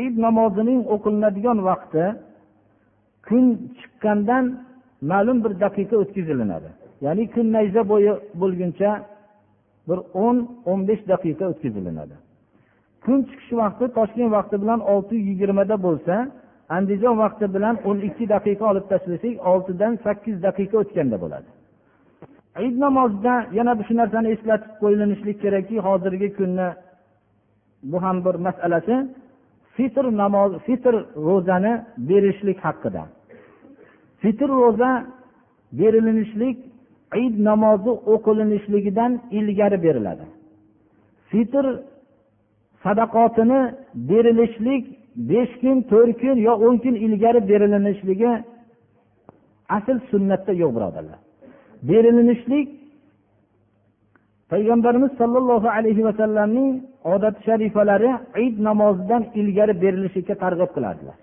id 0.07 0.15
namozining 0.27 0.81
o'qilinadigan 0.95 1.59
vaqti 1.71 2.05
kun 3.29 3.45
chiqqandan 3.79 4.45
ma'lum 5.11 5.39
bir 5.45 5.53
daqiqa 5.65 5.97
o'tkazilinadi. 6.03 6.71
Ya'ni 7.05 7.25
kun 7.35 7.47
nayza 7.57 7.83
bo'yi 7.93 8.13
bo'lguncha 8.43 8.91
bir 9.89 9.99
o'n 10.25 10.37
o'n 10.71 10.81
besh 10.89 11.03
daqiqa 11.13 11.45
o'tkazilinadi. 11.53 12.15
Kun 13.05 13.19
chiqish 13.29 13.53
vaqti 13.63 13.85
toshkent 13.99 14.31
vaqti 14.37 14.57
bilan 14.63 14.81
olti 14.93 15.17
yigirmada 15.29 15.77
bo'lsa 15.87 16.15
andijon 16.77 17.15
vaqti 17.23 17.47
bilan 17.55 17.75
o'n 17.89 17.99
ikki 18.09 18.25
daqiqa 18.35 18.65
olib 18.73 18.87
tashlasak 18.93 19.35
oltidan 19.53 19.93
sakkiz 20.05 20.37
daqiqa 20.47 20.77
o'tganda 20.83 21.17
bo'ladi. 21.25 21.49
Id 22.67 22.75
namozida 22.85 23.35
yana 23.59 23.73
shu 23.89 23.95
narsani 24.01 24.29
eslatib 24.35 24.73
qo'yilinishlik 24.83 25.37
kerakki 25.45 25.77
hozirgi 25.87 26.29
kunni 26.39 26.69
bu 27.91 27.99
ham 28.05 28.17
bir 28.25 28.35
masalasi. 28.47 28.97
Fitr 29.81 30.05
namoz 30.23 30.53
fitr 30.67 30.95
ro'zani 31.27 31.73
berishlik 32.09 32.59
haqida. 32.67 33.03
Fitr 34.23 34.49
ro'za 34.61 34.91
berilinishlik 35.81 36.57
id 37.25 37.35
namozi 37.51 37.93
o'qilinishligidan 38.15 39.13
ilgari 39.39 39.79
beriladi. 39.87 40.27
Fitr 41.31 41.65
sadaqotini 42.85 43.61
berilishlik 44.11 44.85
besh 45.31 45.55
kun 45.61 45.77
to'rt 45.91 46.17
kun 46.23 46.37
yo 46.49 46.53
o'n 46.67 46.77
kun 46.85 46.95
ilgari 47.07 47.41
berilinishligi 47.51 48.33
asl 49.77 49.97
sunnatda 50.11 50.53
yo'q 50.63 50.73
birodarlar. 50.77 51.19
Berilinishlik 51.91 52.69
payg'ambarimiz 54.51 55.13
sollallohu 55.21 55.69
alayhi 55.77 56.03
vasallamning 56.09 56.71
odat 57.15 57.37
sharifalari 57.47 58.11
id 58.45 58.55
namozidan 58.69 59.23
ilgari 59.41 59.75
berilishlikka 59.83 60.35
targ'ib 60.43 60.71
qiladilar. 60.77 61.17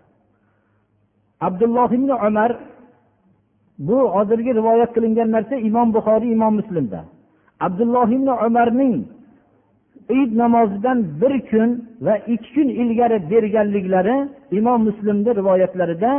Abdulloh 1.47 1.89
ibn 1.97 2.09
umar 2.27 2.51
bu 3.87 3.97
hozirgi 4.15 4.51
rivoyat 4.59 4.91
qilingan 4.95 5.29
narsa 5.35 5.55
imom 5.69 5.87
buxoriy 5.95 6.31
imom 6.37 6.53
muslimda. 6.59 7.01
Abdulloh 7.65 8.07
ibn 8.17 8.27
umarning 8.47 8.95
id 10.19 10.31
namozidan 10.43 10.97
bir 11.21 11.33
kun 11.49 11.69
va 12.05 12.15
ikki 12.33 12.49
kun 12.55 12.67
ilgari 12.81 13.17
berganliklari 13.31 14.17
imom 14.59 14.79
muslimni 14.87 15.31
rivoyatlarida 15.39 16.11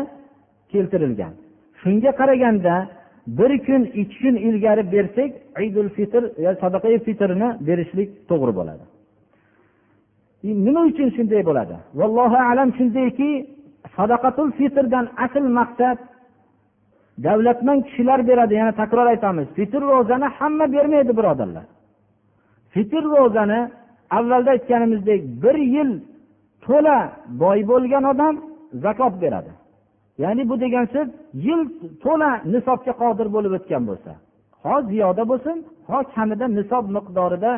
keltirilgan. 0.73 1.33
Shunga 1.81 2.11
qaraganda 2.21 2.75
bir 3.29 3.53
kun 3.67 3.83
ikki 4.01 4.19
kun 4.23 4.37
ilgari 4.49 4.93
bersak 4.93 5.31
idul 5.67 5.89
fitr 5.97 6.23
sadaqa 6.63 6.89
fitrni 7.07 7.49
berishlik 7.69 8.09
to'g'ri 8.31 8.53
bo'ladi. 8.59 8.85
Nima 10.67 10.81
uchun 10.91 11.09
shunday 11.17 11.43
bo'ladi? 11.49 11.77
Vallohu 12.01 12.39
alam 12.51 12.69
shundayki 12.79 13.31
sadaqatul 13.97 14.51
fitrdan 14.59 15.07
asl 15.25 15.45
maqsad 15.59 15.99
davlatmand 17.27 17.81
kishilar 17.89 18.21
beradi. 18.31 18.55
Yana 18.61 18.73
takror 18.83 19.07
aytamiz 19.15 19.47
fitr 19.59 19.81
ro'zani 19.93 20.29
hamma 20.39 20.67
bermaydi 20.75 21.13
birodarlar. 21.19 21.67
Fitr 22.75 23.03
ro'zani 23.15 23.61
avvalda 24.19 24.51
aytganimizdek 24.57 25.21
bir 25.43 25.57
yil 25.75 25.91
to'la 26.65 26.99
boy 27.43 27.59
bo'lgan 27.71 28.05
odam 28.13 28.35
zakot 28.85 29.15
beradi. 29.23 29.51
Ya'ni 30.23 30.43
bu 30.51 30.55
degan 30.65 30.87
so'z 30.95 31.09
yil 31.47 31.61
to'la 32.05 32.31
nisobga 32.55 32.93
qodir 33.03 33.27
bo'lib 33.35 33.53
o'tgan 33.59 33.83
bo'lsa 33.91 34.13
ho 34.65 34.77
ziyoda 34.91 35.25
bo'lsin 35.31 35.57
ho 35.91 35.99
kamida 36.15 36.47
nisob 36.59 36.85
miqdorida 36.97 37.53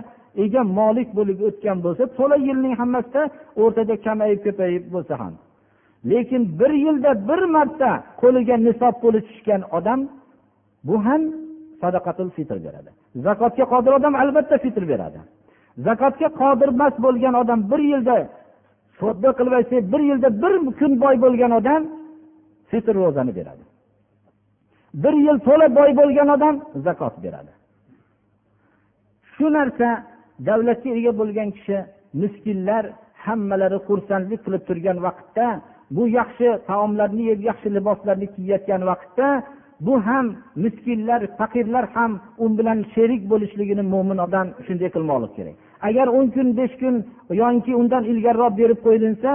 ega 0.44 0.62
molik 0.78 1.08
bo'lib 1.18 1.38
o'tgan 1.48 1.78
bo'lsa 1.84 2.02
to'la 2.18 2.36
yilning 2.48 2.74
hammasida 2.80 3.22
o'rtada 3.62 3.94
kamayib 4.06 4.40
ko'payib 4.46 4.84
bo'lsa 4.94 5.14
ham. 5.22 5.34
Lekin 6.11 6.42
bir 6.61 6.72
yilda 6.84 7.11
bir 7.28 7.42
marta 7.56 7.90
qo'liga 8.22 8.56
nisob 8.66 8.94
puli 9.02 9.20
tushgan 9.28 9.62
odam 9.78 10.00
bu 10.88 10.96
ham 11.06 11.22
sadaqatul 11.82 12.30
fitr 12.36 12.58
beradi. 12.66 12.90
Zakotga 13.26 13.64
qodir 13.72 13.92
odam 13.98 14.14
albatta 14.22 14.56
fitr 14.64 14.82
beradi. 14.92 15.20
Zakotga 15.86 16.28
qodir 16.40 16.68
emas 16.76 16.94
bo'lgan 17.04 17.34
odam 17.42 17.61
bir 17.70 17.80
yilda 17.92 18.16
sodda 19.00 19.30
qilib 19.38 19.54
aytsak 19.58 19.82
bir 19.92 20.02
yilda 20.11 20.28
bir 20.42 20.54
kun 20.80 20.92
boy 21.02 21.14
bo'lgan 21.24 21.52
odam 21.61 21.82
fitr 22.70 22.94
ro'zani 23.02 23.32
beradi. 23.38 23.64
Bir 25.02 25.14
yil 25.26 25.38
to'la 25.46 25.66
boy 25.78 25.90
bo'lgan 26.00 26.28
odam 26.36 26.54
zakot 26.86 27.14
beradi. 27.24 27.52
Shu 29.32 29.46
narsa 29.58 29.88
davlatga 30.48 30.90
ega 30.98 31.12
bo'lgan 31.20 31.48
kishi 31.56 31.78
miskinlar 32.22 32.84
hammalari 33.24 33.78
xursandlik 33.88 34.40
qilib 34.44 34.62
turgan 34.68 34.98
vaqtda 35.06 35.46
bu 35.96 36.02
yaxshi 36.18 36.48
taomlarni 36.68 37.22
yeb 37.30 37.40
yaxshi 37.48 37.68
liboslarni 37.76 38.26
kiyayotgan 38.34 38.82
vaqtda 38.90 39.28
bu 39.86 39.94
ham 40.06 40.26
miskinlar 40.64 41.20
faqirlar 41.38 41.84
ham 41.94 42.12
u 42.42 42.44
bilan 42.58 42.78
sherik 42.94 43.22
bo'lishligini 43.32 43.84
mo'min 43.92 44.18
odam 44.26 44.46
shunday 44.66 44.90
qilmoqlik 44.94 45.32
kerak. 45.38 45.56
Agar 45.88 46.06
o'n 46.16 46.26
kun 46.34 46.48
besh 46.58 46.74
kun 46.80 46.94
yoki 47.42 47.72
undan 47.80 48.04
ilgariroq 48.12 48.52
berib 48.60 48.78
qo'yilinsa 48.86 49.30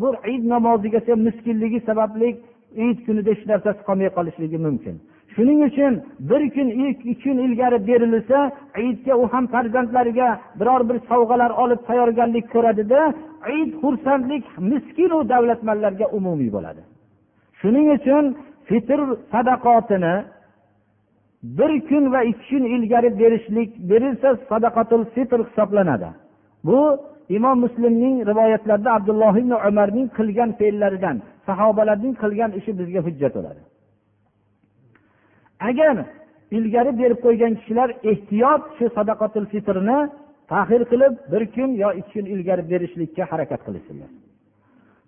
bu 0.00 0.08
id 0.34 0.42
namoziga 0.54 1.00
miskinligi 1.26 1.80
sababli 1.88 2.28
id 2.76 2.98
kunida 3.06 3.30
hech 3.30 3.46
narsasi 3.46 3.80
qolmay 3.88 4.10
qolishligi 4.16 4.58
mumkin. 4.66 4.96
Shuning 5.34 5.60
uchun 5.68 5.92
bir 6.30 6.42
kun 6.54 6.68
ikki 6.88 7.12
kun 7.22 7.38
ilgari 7.46 7.78
berilsa 7.88 8.38
idga 8.88 9.14
u 9.22 9.24
ham 9.32 9.46
farzandlariga 9.54 10.28
biror 10.60 10.82
bir 10.88 10.98
sovg'alar 11.10 11.50
olib 11.62 11.80
tayyorgarlik 11.88 12.46
ko'radida 12.54 13.00
id 13.58 13.70
xursandlik 13.82 14.44
miskinu 14.70 15.18
davlatmanlarga 15.32 16.06
umumiy 16.18 16.50
bo'ladi. 16.56 16.82
Shuning 17.60 17.86
uchun 17.96 18.24
fitr 18.68 19.00
sadaqotini 19.32 20.14
bir 21.58 21.72
kun 21.88 22.04
va 22.12 22.20
ikki 22.30 22.46
kun 22.50 22.64
ilgari 22.74 23.18
berishlik 23.20 23.70
berilsa 23.90 24.28
sadaqatul 24.50 25.04
fitr 25.14 25.40
hisoblanadi. 25.48 26.08
Bu 26.66 26.78
imom 27.36 27.56
muslimning 27.64 28.16
rivoyatlarida 28.30 28.90
abdulloh 28.98 29.34
ibn 29.42 29.52
umarning 29.68 30.06
qilgan 30.18 30.50
fe'llaridan 30.60 31.16
sahobalarning 31.46 32.14
qilgan 32.22 32.50
ishi 32.58 32.70
bizga 32.80 33.00
hujjat 33.06 33.32
bo'ladi. 33.38 33.60
Agar 35.68 35.96
ilgari 36.56 36.92
berib 37.00 37.18
qo'ygan 37.26 37.52
kishilar 37.58 37.88
ehtiyot 38.10 38.62
shu 38.78 38.86
sadaqatul 38.96 39.46
fitrni 39.52 39.98
tahir 40.52 40.82
qilib 40.90 41.12
bir 41.32 41.42
kun 41.54 41.70
yo 41.82 41.88
ikki 42.00 42.12
kun 42.14 42.26
ilgari 42.34 42.62
berishlikka 42.72 43.22
harakat 43.32 43.60
qilishsinlar 43.66 44.10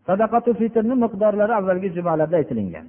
sadaqatul 0.09 0.57
fitrni 0.63 0.95
miqdorlari 1.05 1.53
avvalgi 1.61 1.89
jumalarda 1.97 2.37
aytilingan 2.41 2.87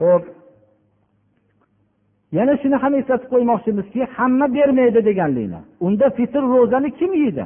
ho'p 0.00 0.24
yana 2.38 2.54
shuni 2.62 2.76
ham 2.82 2.92
eslatib 3.00 3.28
qo'ymoqchimizki 3.34 4.00
hamma 4.16 4.46
bermaydi 4.56 5.00
deganlikni 5.08 5.60
unda 5.86 6.06
fitr 6.18 6.42
ro'zani 6.54 6.90
kim 6.98 7.12
yeydi? 7.22 7.44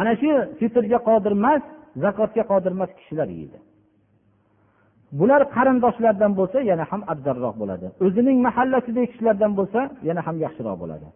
Ana 0.00 0.12
shu 0.20 0.30
fitrga 0.58 0.98
qodir 1.08 1.32
emas 1.38 1.62
zakotga 2.04 2.42
qodir 2.52 2.72
emas 2.76 2.90
kishilar 2.98 3.28
yeydi. 3.38 3.58
Bular 5.18 5.42
qarindoshlardan 5.56 6.32
bo'lsa 6.38 6.58
yana 6.70 6.84
ham 6.90 7.02
afzalroq 7.12 7.54
bo'ladi. 7.62 7.86
O'zining 8.04 8.38
mahallasidagi 8.46 9.08
kishilardan 9.12 9.52
bo'lsa 9.58 9.80
yana 10.08 10.20
ham 10.26 10.36
yaxshiroq 10.44 10.76
bo'ladi. 10.82 11.06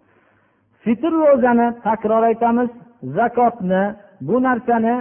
Fitr 0.84 1.12
ro'zani 1.22 1.66
takror 1.86 2.22
aytamiz 2.30 2.70
zakotni 3.18 3.82
bu 4.28 4.36
narsani 4.46 4.94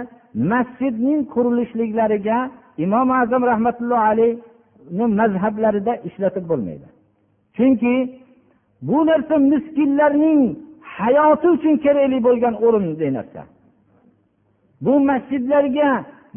masjidning 0.52 1.20
qurilishliklariga 1.34 2.38
imom 2.84 3.08
azam 3.22 3.42
rahmatullohi 3.50 4.04
alayhni 4.12 5.06
mazhablarida 5.20 5.92
ishlatib 6.08 6.44
bo'lmaydi. 6.50 6.86
Chunki 7.56 7.94
bu 8.82 9.06
narsa 9.06 9.36
miskinlarning 9.52 10.40
hayoti 10.98 11.48
uchun 11.56 11.76
kerakli 11.84 12.18
bo'lgan 12.26 12.54
o'rinli 12.66 13.14
narsa. 13.18 13.42
Bu 14.84 15.00
masjidlarga 15.10 15.90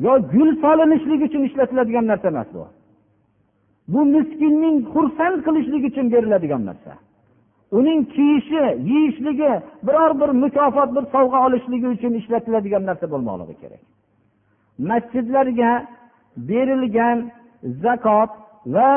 yo 0.05 0.13
gul 0.34 0.49
solinishligi 0.63 1.24
uchun 1.30 1.43
ishlatiladigan 1.49 2.07
narsa 2.07 2.28
emas 2.28 2.49
bu. 2.53 2.65
Bu 3.93 4.05
miskinning 4.15 4.76
xursand 4.93 5.38
qilishlik 5.45 5.84
uchun 5.89 6.05
beriladigan 6.13 6.65
narsa. 6.70 6.93
Uning 7.78 7.99
kiyishi 8.15 8.63
yeyishligi 8.91 9.51
biror 9.88 10.11
bir 10.22 10.30
mukofot 10.43 10.89
bir 10.95 11.03
sovg'a 11.13 11.39
olishligi 11.47 11.88
uchun 11.95 12.13
ishlatiladigan 12.22 12.84
narsa 12.89 13.05
bo'lmoqligi 13.13 13.55
kerak. 13.61 13.82
Masjidlarga 14.89 15.72
berilgan 16.49 17.18
zakot 17.84 18.32
va 18.76 18.91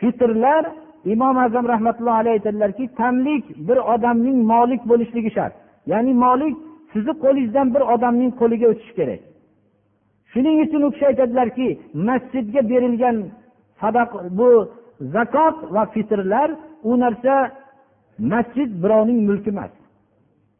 fitrlar 0.00 0.64
imom 1.12 1.36
azam 1.38 1.64
rahmatullohi 1.68 2.20
alayhi 2.22 2.36
aytadilarki 2.38 2.84
tamlik 3.00 3.44
bir 3.68 3.78
odamning 3.94 4.38
molik 4.52 4.82
bo'lishligi 4.90 5.30
shart. 5.36 5.54
Ya'ni 5.92 6.12
molik 6.24 6.54
sizni 6.92 7.14
qo'lingizdan 7.24 7.66
bir 7.74 7.82
odamning 7.94 8.32
qo'liga 8.40 8.66
o'tishi 8.72 8.92
kerak. 8.98 9.20
Shuning 10.32 10.56
uchun 10.64 10.82
u 10.86 10.90
kishi 10.94 11.06
aytadilarki 11.10 11.68
masjidga 12.08 12.60
berilgan 12.70 13.16
sadaq 13.80 14.10
bu 14.38 14.48
zakot 15.14 15.56
va 15.74 15.82
fitrlar 15.94 16.48
u 16.90 16.92
narsa 17.02 17.34
masjid 18.32 18.70
birovning 18.82 19.20
mulki 19.28 19.50
emas. 19.54 19.72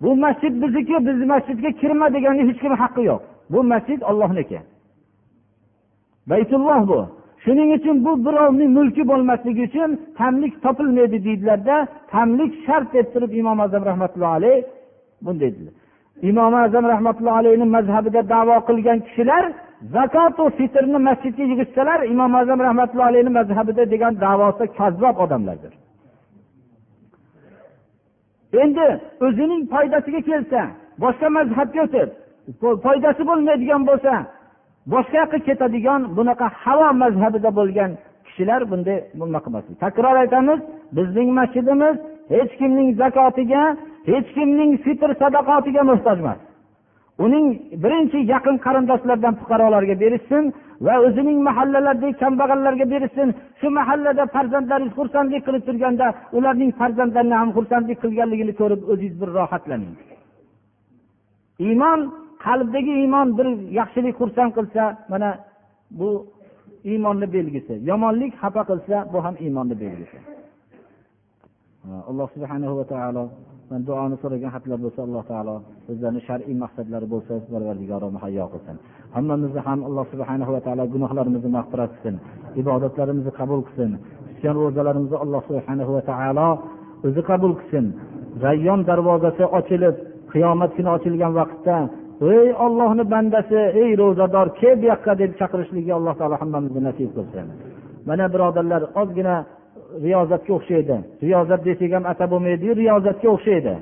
Bu 0.02 0.10
masjid 0.24 0.52
bizniki 0.62 1.06
bizni 1.08 1.26
masjidga 1.34 1.70
kirma 1.80 2.06
deganni 2.14 2.42
hech 2.48 2.58
kim 2.62 2.72
haqqi 2.82 3.02
yo'q. 3.10 3.20
Bu 3.52 3.58
masjid 3.72 4.00
ollohniki 4.10 4.58
baytulloh 6.30 6.88
bu. 6.88 7.00
Shuning 7.46 7.70
uchun 7.78 7.96
bu 8.06 8.12
birovning 8.26 8.70
mulki 8.78 9.02
bo'lmasligi 9.10 9.62
uchun 9.68 9.90
tamlik 10.18 10.54
topilmaydi 10.64 11.18
deydilarda 11.26 11.76
tamlik 12.12 12.52
shart 12.66 12.88
deb 12.94 13.06
turib 13.14 13.32
imom 13.40 13.58
azam 13.66 13.82
rahmatullohi 13.90 14.36
alayh 14.38 14.58
bunday 15.24 15.50
dedilar. 15.54 15.74
Imom 16.30 16.54
azam 16.54 16.84
rahmatullohi 16.92 17.38
alayhni 17.42 17.66
mazhabida 17.76 18.20
davo 18.34 18.56
qilgan 18.68 18.98
kishilar 19.06 19.44
zakotu 19.94 20.44
fitrni 20.58 20.98
masjidga 21.08 21.44
yig'ishsalar 21.52 21.98
imom 22.12 22.32
azam 22.40 22.58
rahmatullohi 22.68 23.08
alayhni 23.12 23.32
mazhabida 23.38 23.82
degan 23.92 24.12
davosi 24.24 24.64
kazzob 24.78 25.16
odamlardir. 25.24 25.72
Endi 28.62 28.86
o'zining 29.26 29.62
foydasiga 29.72 30.20
kelsa 30.30 30.60
boshqa 31.02 31.28
mazhabga 31.38 31.80
o'tib 31.86 32.08
foydasi 32.84 33.22
bo'lmaydigan 33.30 33.82
bo'lsa 33.90 34.12
boshqa 34.92 35.16
yoqqa 35.22 35.38
ketadigan 35.48 36.00
bunaqa 36.16 36.46
havo 36.62 36.88
mazhabida 37.02 37.50
bo'lgan 37.58 37.90
kishilar 38.26 38.60
bunday 38.70 38.98
nima 39.20 39.40
qilmasin 39.44 39.74
takror 39.84 40.16
aytamiz 40.22 40.60
bizning 40.96 41.28
masjidimiz 41.38 41.96
hech 42.34 42.52
kimning 42.60 42.88
zakotiga 43.00 43.62
hech 44.10 44.28
kimning 44.36 44.72
fitr 44.84 45.10
sadaqotiga 45.22 45.82
muhtoj 45.90 46.18
emas. 46.24 46.40
Uning 47.24 47.46
birinchi 47.82 48.18
yaqin 48.32 48.56
qarindoshlardan 48.66 49.34
fuqarolarga 49.40 49.94
berishsin 50.02 50.44
va 50.86 50.94
o'zining 51.06 51.38
mahallalaridagi 51.48 52.14
kambag'allarga 52.22 52.86
berishsin. 52.94 53.28
Shu 53.60 53.68
mahallada 53.78 54.24
farzandlaringiz 54.34 54.94
xursandlik 54.98 55.42
qilib 55.46 55.62
turganda 55.68 56.06
ularning 56.36 56.70
farzandlarini 56.80 57.36
ham 57.40 57.50
xursandlik 57.56 57.98
qilganligini 58.04 58.52
ko'rib 58.60 58.80
o'zingiz 58.92 59.16
bir 59.20 59.30
rohatlaning. 59.38 59.94
Iymon 61.66 62.00
qalbdagi 62.44 62.92
iymon 63.02 63.28
bir 63.38 63.48
yaxshilik 63.78 64.14
xursand 64.20 64.50
qilsa 64.58 64.82
mana 65.12 65.30
bu 65.98 66.08
iymonni 66.90 67.26
belgisi. 67.36 67.74
Yomonlik 67.90 68.32
xafa 68.40 68.62
qilsa 68.70 68.96
bu 69.12 69.18
ham 69.24 69.34
iymonni 69.44 69.76
belgisi. 69.84 70.18
Alloh 72.10 72.28
subhanahu 72.34 72.74
va 72.78 72.84
taolo 72.92 73.24
duoni 73.88 74.16
so'ragan 74.22 74.50
xatlar 74.54 74.78
bo'lsa 74.84 75.00
alloh 75.06 75.22
taolo 75.30 75.56
o'zlarini 75.90 76.22
shar'iy 76.28 76.56
maqsadlari 76.64 77.06
bo'lsa 77.14 77.32
parvardigoro 77.52 78.06
muhayyo 78.16 78.46
qilsin. 78.52 78.76
Hammamizni 79.16 79.60
ham 79.68 79.80
alloh 79.88 80.04
subhanahu 80.12 80.50
va 80.56 80.60
taolo 80.66 80.84
gunohlarimizni 80.94 81.50
mag'firat 81.58 81.90
qilsin 81.94 82.14
ibodatlarimizni 82.60 83.32
qabul 83.40 83.60
qilsin. 83.66 83.90
Tutgan 84.28 84.54
ro'zalarimizni 84.62 85.18
alloh 85.24 85.42
subhanahu 85.48 85.90
va 85.96 86.02
taolo 86.10 86.48
o'zi 87.06 87.22
qabul 87.30 87.52
qilsin. 87.60 87.84
Rayyon 88.46 88.80
darvozasi 88.88 89.44
ochilib 89.58 89.96
qiyomat 90.32 90.70
kuni 90.76 90.90
ochilgan 90.96 91.32
vaqtda 91.40 91.76
ey 92.20 92.48
ollohni 92.64 93.04
bandasi 93.14 93.60
ey 93.82 93.90
ro'zador 94.02 94.48
kel 94.60 94.74
bu 94.82 94.86
yoqqa 94.92 95.12
deb 95.22 95.32
chaqirishlikka 95.40 95.92
alloh 95.98 96.14
taolo 96.20 96.36
hammamizni 96.42 96.80
nasib 96.88 97.10
qilsin. 97.16 97.46
Mana 98.08 98.26
birodarlar 98.34 98.82
ozgina 99.00 99.36
riyozatga 100.04 100.52
o'xshaydi. 100.58 100.96
Riyozat 101.26 101.60
desak 101.68 101.90
ham 101.96 102.04
atab 102.12 102.28
bo'lmaydiyu 102.32 102.72
riyozatga 102.82 103.28
o'xshaydi. 103.36 103.74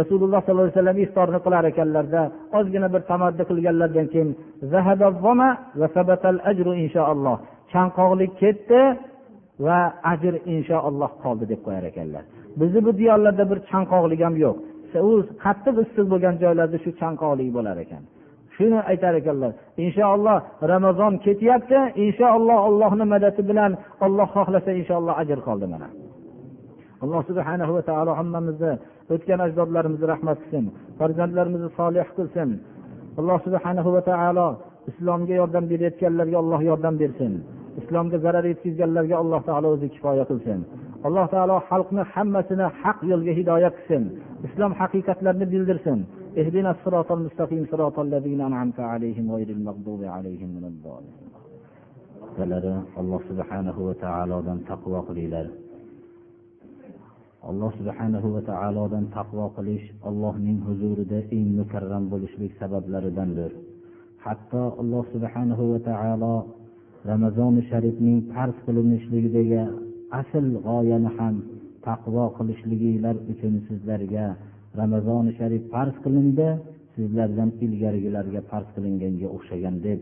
Rasululloh 0.00 0.40
sollallohu 0.42 0.66
alayhi 0.66 0.78
vasallam 0.78 0.98
iftorni 1.04 1.38
qilar 1.46 1.64
ekanlarda 1.72 2.22
ozgina 2.58 2.88
bir 2.94 3.02
tamaddi 3.10 3.42
qilganlaridan 3.50 4.06
keyin 4.12 4.30
inshaalloh. 6.84 7.36
Chanqoqlik 7.72 8.32
ketdi 8.42 8.80
va 9.66 9.80
ajr 10.12 10.34
inshaalloh 10.54 11.10
qoldi 11.24 11.44
deb 11.52 11.60
qo'yar 11.66 11.84
ekanlar. 11.90 12.22
Bizni 12.60 12.80
bu 12.86 12.92
diyorlarda 13.00 13.44
bir 13.50 13.58
chanqoqlik 13.70 14.20
ham 14.26 14.34
yo'q. 14.44 14.56
U 15.08 15.12
qattiq 15.44 15.76
issiq 15.84 16.06
bo'lgan 16.12 16.34
joylarda 16.42 16.78
shu 16.84 16.90
chanqoqlik 17.00 17.50
bo'lar 17.56 17.76
ekan. 17.84 18.02
Shuni 18.56 18.78
aytar 18.90 19.14
ekanlar 19.20 19.52
inshaalloh 19.84 20.38
ramazon 20.72 21.12
ketyapti 21.26 21.78
inshaalloh 22.04 22.58
allohni 22.68 23.04
madadi 23.14 23.42
bilan 23.50 23.72
olloh 24.04 24.28
xohlasa 24.36 24.70
inshaalloh 24.80 25.14
ajr 25.22 25.38
qoldi 25.48 25.66
mana. 25.72 25.88
Alloh 27.04 27.22
subhana 27.28 27.64
va 27.76 27.82
taolo 27.90 28.12
hammamizni 28.20 28.72
o'tgan 29.14 29.40
ajdodlarimizni 29.46 30.06
rahmat 30.12 30.38
qilsin 30.42 30.64
farzandlarimizni 30.98 31.70
solih 31.78 32.06
qilsin. 32.16 32.48
Alloh 33.20 33.38
subhana 33.46 33.82
va 33.96 34.02
taolo 34.10 34.48
islomga 34.90 35.34
yordam 35.40 35.64
berayotganlarga 35.72 36.36
alloh 36.42 36.60
yordam 36.70 36.94
bersin. 37.02 37.32
Islomga 37.80 38.18
zarar 38.24 38.44
yetkazganlarga 38.52 39.16
alloh 39.22 39.40
taolo 39.48 39.68
o'zi 39.74 39.86
kifoya 39.94 40.24
qilsin. 40.30 40.60
alloh 41.07 41.25
taolo 41.33 41.55
xalqni 41.69 42.03
hammasini 42.13 42.65
haq 42.81 42.97
yo'lga 43.11 43.33
hidoyat 43.39 43.73
qilsin 43.77 44.03
islom 44.47 44.71
haqiqatlarini 44.79 45.45
bildirsin 45.53 45.99
اهدنا 46.41 46.71
الصراط 46.75 47.09
المستقيم 47.17 47.63
صراط 47.71 47.97
الذين 48.07 48.41
أنعمت 48.49 48.79
عليهم 48.91 49.25
غير 49.35 49.49
المغضوب 49.57 50.01
عليهم 50.15 50.49
من 50.57 50.63
الضالين 50.71 51.15
kattalari 52.31 52.71
alloh 52.95 53.21
subhanahu 53.29 53.79
va 53.87 53.93
taolodan 54.05 54.59
taqvo 54.69 54.99
qilinglar 55.07 55.47
alloh 57.49 57.71
subhanahu 57.79 58.27
va 58.35 58.41
taolodan 58.51 59.05
taqvo 59.17 59.45
qilish 59.57 59.85
allohning 60.09 60.57
huzurida 60.67 61.19
eng 61.37 61.47
mukarram 61.59 62.03
bo'lishlik 62.11 62.51
sabablaridandir 62.61 63.51
hatto 64.25 64.63
alloh 64.81 65.03
subhanahu 65.13 65.63
va 65.71 65.79
taolo 65.89 66.35
ramazoni 67.11 67.61
sharifning 67.71 68.17
farz 68.33 68.55
qilinishligidagi 68.65 69.63
asl 70.20 70.46
g'oyani 70.66 71.10
ham 71.18 71.34
taqvo 71.86 72.24
qilishliginglar 72.38 73.16
uchun 73.32 73.54
sizlarga 73.68 74.26
ramazoni 74.80 75.32
sharif 75.38 75.62
farz 75.72 75.94
qilindi 76.04 76.48
sizlardan 76.94 77.50
ilgarigilarga 77.64 78.40
farz 78.50 78.68
qilinganga 78.76 79.28
o'xshagan 79.36 79.76
deb 79.86 79.98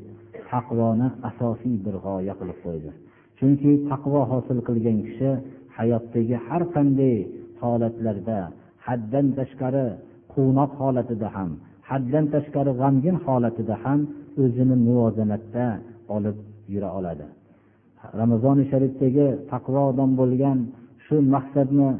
taqvoni 0.50 1.08
asosiy 1.30 1.76
bir 1.86 1.96
g'oya 2.04 2.34
qilib 2.40 2.58
qo'ydi. 2.64 2.90
Chunki 3.38 3.70
taqvo 3.90 4.20
hosil 4.32 4.58
qilgan 4.68 4.98
kishi 5.06 5.30
hayotdagi 5.76 6.36
har 6.46 6.62
qanday 6.74 7.16
holatlarda 7.62 8.38
haddan 8.86 9.26
tashqari 9.38 9.86
quvnoq 10.34 10.70
holatida 10.80 11.28
ham 11.36 11.50
haddan 11.90 12.24
tashqari 12.34 12.72
g'amgin 12.80 13.16
holatida 13.26 13.74
ham 13.84 14.00
o'zini 14.42 14.76
muvozanatda 14.86 15.66
olib 16.16 16.36
yura 16.72 16.90
oladi. 16.98 17.26
Ramazoni 18.20 18.64
sharifdagi 18.70 19.26
taqvo 19.52 19.80
odam 19.90 20.10
bo'lgan 20.20 20.58
shu 21.04 21.16
maqsadni 21.34 21.90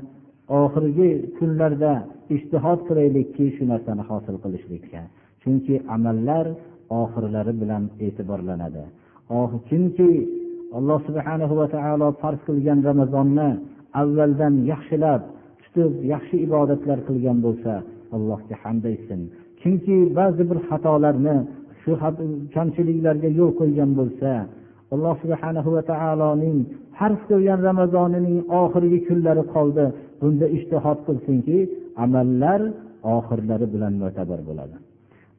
oxirgi 0.63 1.11
kunlarda 1.37 1.93
ishtihod 2.37 2.81
qilaylikki 2.89 3.45
shu 3.57 3.65
narsani 3.73 4.03
hosil 4.11 4.37
qilishlikka. 4.45 5.03
Chunki 5.43 5.75
amallar 5.97 6.47
oxirlari 7.03 7.53
bilan 7.63 7.83
e'tiborlanadi. 8.07 8.85
Kimki 9.69 10.11
alloh 10.79 10.99
subhana 11.09 11.47
va 11.61 11.67
taolo 11.75 12.09
farz 12.21 12.41
qilgan 12.49 12.79
ramazonni 12.89 13.51
avvaldan 14.01 14.55
yaxshilab 14.73 15.23
tutib 15.63 15.93
yaxshi 16.13 16.37
ibodatlar 16.47 16.99
qilgan 17.09 17.39
bo'lsa 17.47 17.73
allohga 18.17 18.55
hamd 18.63 18.85
aytsin. 18.93 19.21
Kimki 19.61 19.97
ba'zi 20.19 20.43
bir 20.51 20.59
xatolarni 20.69 21.37
shu 21.83 21.93
kamchiliklarga 22.55 23.31
yo'l 23.39 23.53
qo'ygan 23.61 23.91
bo'lsa 24.01 24.31
alloh 24.95 25.15
subhanahu 25.23 25.69
va 25.77 25.83
taoloning 25.93 26.59
farz 26.97 27.21
qilgan 27.31 27.61
ramazonining 27.69 28.39
oxirgi 28.61 28.99
kunlari 29.09 29.43
qoldi. 29.55 29.85
Bunda 30.21 30.47
ishtihod 30.57 30.99
qilsinki 31.07 31.59
amallar 32.05 32.61
oxirlari 33.17 33.67
bilan 33.75 33.93
mo'tabar 34.03 34.41
bo'ladi. 34.49 34.77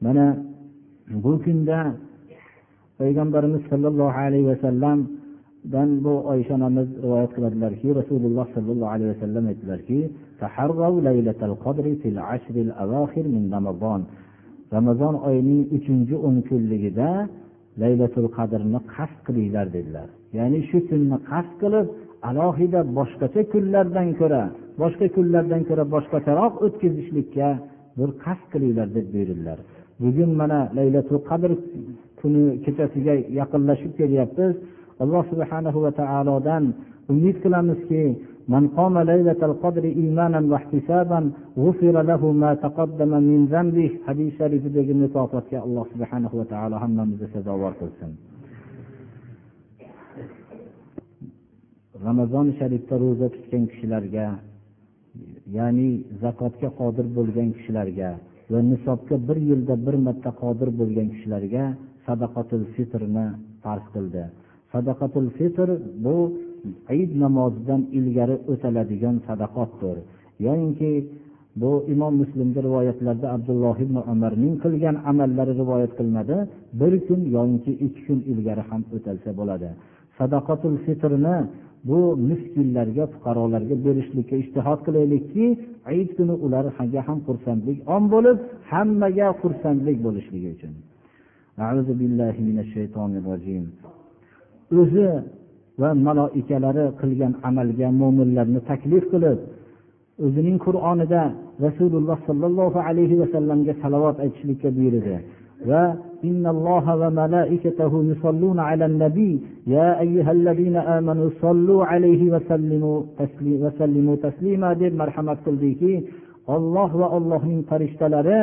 Mana 0.05 0.25
bu 1.23 1.33
kunda 1.45 1.77
payg'ambarimiz 2.99 3.63
sollallohu 3.71 4.17
alayhi 4.25 4.47
vasallamdan 4.51 5.89
bu 6.05 6.13
oysha 6.31 6.53
onamiz 6.57 6.87
rivoyat 7.03 7.31
qiladilarki 7.35 7.87
rasululloh 7.99 8.45
sollallohu 8.55 8.91
alayhi 8.95 9.11
vasallam 9.13 9.43
aytdilarki 9.51 9.99
ramazon 14.73 15.15
oyining 15.27 15.61
uchinchi 15.77 16.15
o'n 16.27 16.35
kunligida 16.49 17.09
laylatul 17.81 18.27
qadrni 18.37 18.79
qasd 18.95 19.17
qilinglar 19.27 19.67
dedilar. 19.75 20.07
Ya'ni 20.37 20.59
shu 20.69 20.77
kunni 20.89 21.17
qasd 21.31 21.53
qilib 21.61 21.87
alohida 22.29 22.81
boshqacha 22.97 23.41
kunlardan 23.53 24.09
ko'ra 24.19 24.41
boshqa 24.81 25.05
kunlardan 25.15 25.61
ko'ra 25.69 25.83
boshqacharoq 25.95 26.53
o'tkazishlikka 26.65 27.49
bir 27.97 28.09
qasd 28.23 28.45
qilinglar 28.53 28.87
deb 28.97 29.05
buyurdilar. 29.13 29.59
Bugun 30.03 30.31
mana 30.41 30.59
laylatul 30.77 31.21
qadr 31.29 31.51
kuni 32.19 32.43
kechasiga 32.65 33.13
yaqinlashib 33.39 33.91
kelyapmiz. 33.99 34.53
Alloh 35.03 35.23
subhanahu 35.31 35.79
va 35.85 35.91
taolodan 36.01 36.63
umid 37.13 37.35
qilamizki 37.43 38.01
من 38.54 38.68
قام 38.76 38.94
ليلة 38.98 39.40
القدر 39.50 39.84
إيمانا 39.84 40.40
واحتسابا 40.52 41.20
غفر 41.58 41.94
له 42.10 42.22
ما 42.42 42.54
تقدم 42.54 43.12
من 43.28 43.40
ذنبه 43.52 43.90
حديث 44.06 44.38
شريف 44.38 44.64
mukofatga 45.02 45.58
alloh 45.66 45.84
subhanahu 45.92 46.34
va 46.40 46.46
taolo 46.52 46.76
hammamizni 46.82 47.28
sazovor 47.34 47.72
qilsin 47.80 48.10
ramazon 52.06 52.46
sharifda 52.58 52.94
ro'za 53.04 53.26
tutgan 53.34 53.64
kishilarga 53.70 54.26
ya'ni 55.56 55.88
zakotga 56.22 56.68
qodir 56.80 57.06
bo'lgan 57.16 57.48
kishilarga 57.56 58.10
va 58.52 58.60
nisobga 58.70 59.16
bir 59.28 59.38
yilda 59.48 59.74
bir 59.86 59.96
marta 60.06 60.30
qodir 60.42 60.68
bo'lgan 60.80 61.08
kishilarga 61.14 61.64
sadaqatul 62.06 62.64
fitrni 62.74 63.26
farz 63.62 63.84
qildi 63.94 64.24
sadaqatul 64.72 65.28
fitr 65.38 65.68
bu 66.04 66.16
hayit 66.89 67.11
namozidan 67.23 67.81
ilgari 67.97 68.35
o'taladigan 68.51 69.15
sadaqotdir. 69.27 69.97
Yoyinki 70.45 70.91
bu 71.61 71.71
imom 71.93 72.13
muslimda 72.21 72.59
rivoyatlarda 72.67 73.27
abdulloh 73.35 73.75
ibn 73.85 73.97
umarning 74.13 74.55
qilgan 74.63 74.95
amallari 75.11 75.53
rivoyat 75.61 75.91
qilinadi. 75.97 76.37
Bir 76.79 76.93
kun 77.07 77.21
yoinki 77.35 77.71
ikki 77.85 78.01
kun 78.07 78.19
ilgari 78.31 78.63
ham 78.69 78.81
o'talsa 78.95 79.29
bo'ladi. 79.39 79.69
Sadaqatul 80.17 80.77
fitrni 80.85 81.37
bu 81.89 81.99
miskinlarga 82.29 83.05
fuqarolarga 83.13 83.75
berishlikka 83.85 84.35
ishtihod 84.43 84.79
qilaylikki 84.87 85.45
hayit 85.87 86.09
kuni 86.17 86.35
ularga 86.45 87.01
ham 87.07 87.19
xursandlik 87.27 87.77
om 87.95 88.03
bo'lib 88.13 88.37
hammaga 88.71 89.27
xursandlik 89.41 89.97
bo'lishligi 90.05 90.49
uchun. 90.55 90.73
O'zi 94.81 95.07
va 95.80 95.90
maloikalari 96.06 96.84
qilgan 97.00 97.32
amalga 97.48 97.88
mo'minlarni 98.00 98.60
taklif 98.70 99.04
qilib 99.12 99.38
o'zining 100.24 100.56
qur'onida 100.66 101.22
rasululloh 101.66 102.18
sollallohu 102.28 102.78
alayhi 102.88 103.20
vasallamga 103.22 103.72
salovat 103.82 104.16
aytishlikka 104.24 104.68
buyurdi 104.76 105.16
va 105.70 105.84
إن 106.28 106.44
الله 106.54 106.84
وملائكته 107.02 107.92
يصلون 108.10 108.58
على 108.68 108.84
النبي 108.90 109.32
يا 109.66 109.88
أيها 110.04 110.32
الذين 110.38 110.76
آمنوا 110.76 111.28
صلوا 111.42 111.84
عليه 111.90 112.22
وسلموا 112.34 112.98
وسلموا 113.62 114.16
تسليما 114.26 114.70
deb 114.80 114.92
marhamat 115.00 115.38
qildiki 115.46 115.94
olloh 116.54 116.90
va 117.00 117.06
allohning 117.16 117.60
farishtalari 117.70 118.40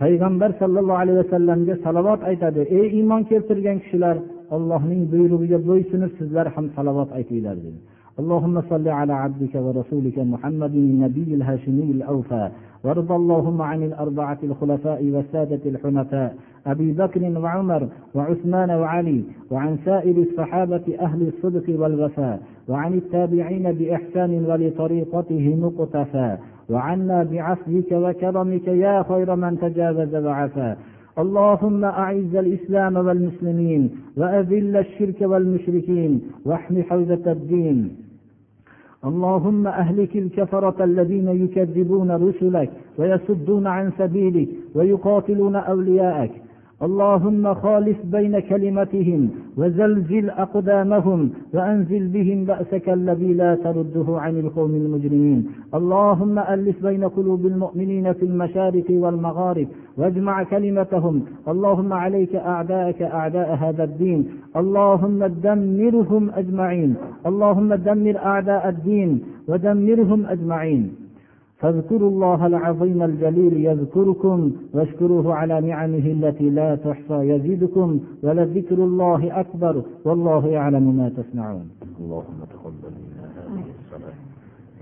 payg'ambar 0.00 0.50
sollallohu 0.60 1.00
alayhi 1.02 1.18
vasallamga 1.24 1.74
salovat 1.84 2.20
aytadi 2.30 2.62
ey 2.78 2.86
iymon 2.98 3.22
keltirgan 3.30 3.78
kishilar 3.82 4.16
ollohning 4.55 5.01
buyrug'iga 5.13 5.59
bo'ysunib 5.69 6.11
sizlar 6.19 6.47
ham 6.55 6.65
salovat 6.75 7.09
aytinglar 7.19 7.57
dedi. 7.65 7.79
اللهم 8.21 8.55
صل 8.71 8.87
على 8.99 9.13
عبدك 9.13 9.53
ورسولك 9.55 10.17
محمد 10.19 10.73
النبي 10.75 11.29
الهاشمي 11.37 11.91
الأوفى 11.91 12.45
وارض 12.83 13.11
اللهم 13.11 13.61
عن 13.61 13.83
الأربعة 13.83 14.37
الخلفاء 14.43 15.03
والسادة 15.13 15.63
الحنفاء 15.65 16.35
أبي 16.67 16.91
بكر 16.91 17.39
وعمر 17.39 17.87
وعثمان 18.15 18.71
وعلي 18.71 19.23
وعن 19.51 19.77
سائر 19.85 20.17
الصحابة 20.17 20.97
أهل 20.99 21.27
الصدق 21.27 21.81
والوفاء 21.81 22.41
وعن 22.67 22.93
التابعين 22.93 23.71
بإحسان 23.71 24.45
ولطريقته 24.45 25.55
مقتفى 25.55 26.37
وعنا 26.69 27.23
بعفوك 27.23 27.91
وكرمك 27.91 28.67
يا 28.67 29.03
خير 29.09 29.35
من 29.35 29.59
تجاوز 29.59 30.15
وعفا 30.15 30.77
اللهم 31.19 31.85
أعز 31.85 32.35
الإسلام 32.35 32.95
والمسلمين 32.95 33.89
وأذل 34.17 34.77
الشرك 34.77 35.21
والمشركين 35.21 36.21
واحم 36.45 36.81
حوزة 36.81 37.31
الدين. 37.31 37.95
اللهم 39.05 39.67
أهلك 39.67 40.15
الكفرة 40.15 40.83
الذين 40.83 41.27
يكذبون 41.27 42.11
رسلك 42.11 42.69
ويصدون 42.97 43.67
عن 43.67 43.91
سبيلك 43.97 44.47
ويقاتلون 44.75 45.55
أولياءك 45.55 46.31
اللهم 46.83 47.53
خالف 47.53 47.97
بين 48.05 48.39
كلمتهم 48.39 49.29
وزلزل 49.57 50.29
أقدامهم 50.29 51.29
وأنزل 51.53 52.07
بهم 52.07 52.45
بأسك 52.45 52.89
الذي 52.89 53.33
لا 53.33 53.55
ترده 53.55 54.05
عن 54.19 54.39
القوم 54.39 54.75
المجرمين. 54.75 55.47
اللهم 55.73 56.39
ألف 56.39 56.83
بين 56.83 57.03
قلوب 57.03 57.45
المؤمنين 57.45 58.13
في 58.13 58.25
المشارق 58.25 58.85
والمغارب 58.89 59.67
واجمع 59.97 60.43
كلمتهم. 60.43 61.25
اللهم 61.47 61.93
عليك 61.93 62.35
أعداءك 62.35 63.01
أعداء 63.01 63.55
هذا 63.55 63.83
الدين. 63.83 64.29
اللهم 64.55 65.25
دمرهم 65.25 66.29
أجمعين. 66.29 66.95
اللهم 67.25 67.73
دمر 67.73 68.17
أعداء 68.17 68.69
الدين 68.69 69.21
ودمرهم 69.47 70.25
أجمعين. 70.25 71.02
فاذكروا 71.63 72.09
الله 72.09 72.47
العظيم 72.47 73.01
الجليل 73.03 73.65
يذكركم 73.65 74.51
واشكروه 74.73 75.35
على 75.35 75.61
نعمه 75.61 76.05
التي 76.17 76.49
لا 76.49 76.75
تحصى 76.75 77.13
يزيدكم 77.13 77.99
ولذكر 78.23 78.75
الله 78.75 79.39
أكبر 79.39 79.83
والله 80.05 80.47
يعلم 80.47 80.95
ما 80.97 81.09
تصنعون. 81.09 81.69
اللهم 81.99 82.39
تقبل 82.53 82.91
منا 83.03 83.25
هذه 83.37 83.65
الصلاة 83.79 84.17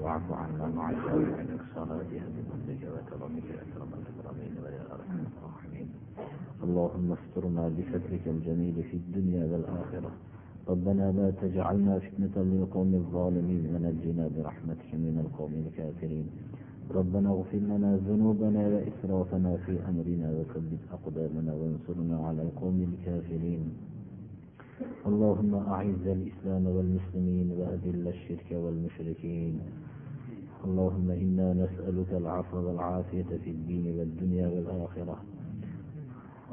واعف 0.04 0.28
عنا 0.32 0.76
مع 0.76 0.90
الشافعين 0.90 1.50
الصلاة 1.62 2.02
بفضلك 2.36 2.82
وكرمك 2.94 3.48
أكرم 3.64 3.92
الأكرمين 4.00 4.54
ويا 4.64 4.84
أرحم 4.96 5.20
الراحمين. 5.38 5.88
اللهم 6.64 7.08
استرنا 7.20 7.64
بسترك 7.78 8.24
الجميل 8.28 8.84
في 8.92 8.98
الدنيا 8.98 9.44
والآخرة. 9.52 10.12
ربنا 10.70 11.12
لا 11.12 11.28
تجعلنا 11.42 12.00
فتنة 12.00 12.36
للقوم 12.44 12.94
الظالمين 12.94 13.64
ونجنا 13.74 14.30
برحمتك 14.36 14.90
من 14.94 15.16
القوم 15.26 15.54
الكافرين. 15.66 16.28
ربنا 16.96 17.30
اغفر 17.30 17.58
لنا 17.58 18.00
ذنوبنا 18.08 18.68
وإسرافنا 18.68 19.58
في 19.66 19.80
أمرنا 19.89 20.28
وثبت 20.32 20.80
أقدامنا 20.92 21.54
وانصرنا 21.54 22.28
على 22.28 22.42
القوم 22.42 22.78
الكافرين. 22.89 23.64
اللهم 25.06 25.56
أعز 25.56 26.06
الإسلام 26.18 26.66
والمسلمين 26.68 27.48
وأذل 27.60 28.08
الشرك 28.08 28.50
والمشركين. 28.52 29.60
اللهم 30.66 31.12
إنا 31.12 31.54
نسألك 31.54 32.12
العفو 32.14 32.58
والعافية 32.58 33.30
في 33.44 33.50
الدين 33.52 34.00
والدنيا 34.00 34.48
والآخرة. 34.48 35.18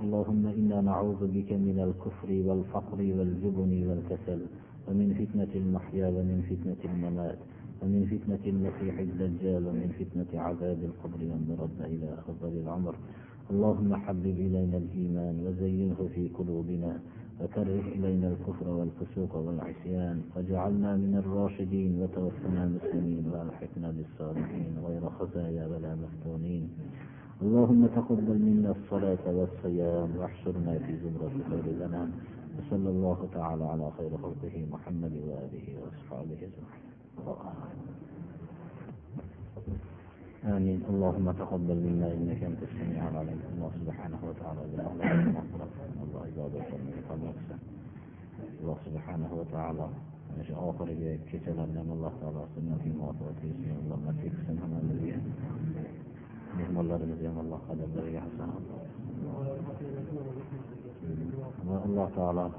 اللهم 0.03 0.47
إنا 0.47 0.81
نعوذ 0.81 1.27
بك 1.27 1.53
من 1.53 1.79
الكفر 1.89 2.31
والفقر 2.47 2.99
والجبن 3.19 3.73
والكسل 3.89 4.41
ومن 4.89 5.09
فتنة 5.19 5.53
المحيا 5.55 6.07
ومن 6.09 6.39
فتنة 6.51 6.93
الممات. 6.93 7.39
ومن 7.83 8.03
فتنة 8.13 8.45
المسيح 8.47 8.99
الدجال 8.99 9.67
ومن 9.67 9.89
فتنة 9.99 10.41
عذاب 10.41 10.79
القبر 10.85 11.21
والمرد 11.31 11.81
إلى 11.81 12.15
أفضل 12.19 12.53
العمر. 12.63 12.95
اللهم 13.51 13.95
حبب 13.95 14.27
إلينا 14.27 14.77
الإيمان 14.77 15.47
وزينه 15.47 16.09
في 16.15 16.29
قلوبنا 16.29 17.01
وكره 17.41 17.81
إلينا 17.97 18.29
الكفر 18.29 18.69
والفسوق 18.69 19.37
والعصيان 19.37 20.23
واجعلنا 20.37 20.97
من 20.97 21.15
الراشدين 21.23 22.03
وتوفنا 22.03 22.67
مسلمين 22.67 23.25
وألحقنا 23.33 23.91
بالصالحين 23.97 24.73
غير 24.87 25.11
خزايا 25.11 25.67
ولا 25.67 25.95
مفتونين. 25.95 26.69
اللهم 27.43 27.87
تقبل 27.87 28.39
منا 28.39 28.71
الصلاة 28.71 29.25
والصيام 29.27 30.17
واحشرنا 30.17 30.79
في 30.79 30.93
زمرة 31.03 31.35
خير 31.51 31.65
الأنام 31.65 32.11
وصلى 32.59 32.89
الله 32.91 33.29
تعالى 33.35 33.65
على 33.65 33.91
خير 33.99 34.11
خلقه 34.11 34.67
محمد 34.71 35.13
وآله 35.13 35.67
وأصحابه 35.81 36.39
أجمعين. 36.49 36.88
آمين. 40.45 40.81
اللهم 40.91 41.27
تقبل 41.33 41.77
منا 41.87 42.09
إنك 42.13 42.41
أنت 42.51 42.61
السميع 42.63 43.09
العليم. 43.09 43.41
الله 43.53 43.71
سبحانه 43.81 44.21
وتعالى 44.29 44.61
اللهم 44.65 45.01
الله 46.05 46.21
عبادك 46.27 46.69
من 46.87 46.95
قبلك 47.11 47.39
الله 48.61 48.77
سبحانه 48.87 49.31
وتعالى 49.41 49.87
إيش 50.39 50.51
آخر 50.51 50.85
بي 50.85 51.19
كتل 51.33 51.59
ان 51.61 51.89
الله 51.97 52.13
تعالى 52.21 52.43
سنة 52.57 52.77
في 52.83 52.91
مواطة 52.99 53.23
وتيسي 53.29 53.71
الله 53.83 53.97
ما 54.07 54.13
فيك 54.23 54.33
سنة 54.47 54.65
من 54.73 54.83
نبيه 54.91 55.19
نعم 56.59 56.75
الله 56.81 56.95
رمزي 56.97 57.27
ان 57.29 57.39
الله 57.45 57.59
قدر 57.69 57.87
بري 57.97 58.21
حسن 58.21 58.51
الله 61.65 61.83
الله 61.85 62.11
تعالى 62.17 62.51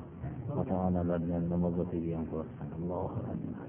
وتعالى 0.57 0.99
لدينا 1.09 1.37
لمضة 1.55 1.91
بي 1.91 2.15
ان 2.15 2.25
قرصان 2.31 2.69
الله 2.79 3.05
اخر 3.05 3.23
عنه 3.31 3.68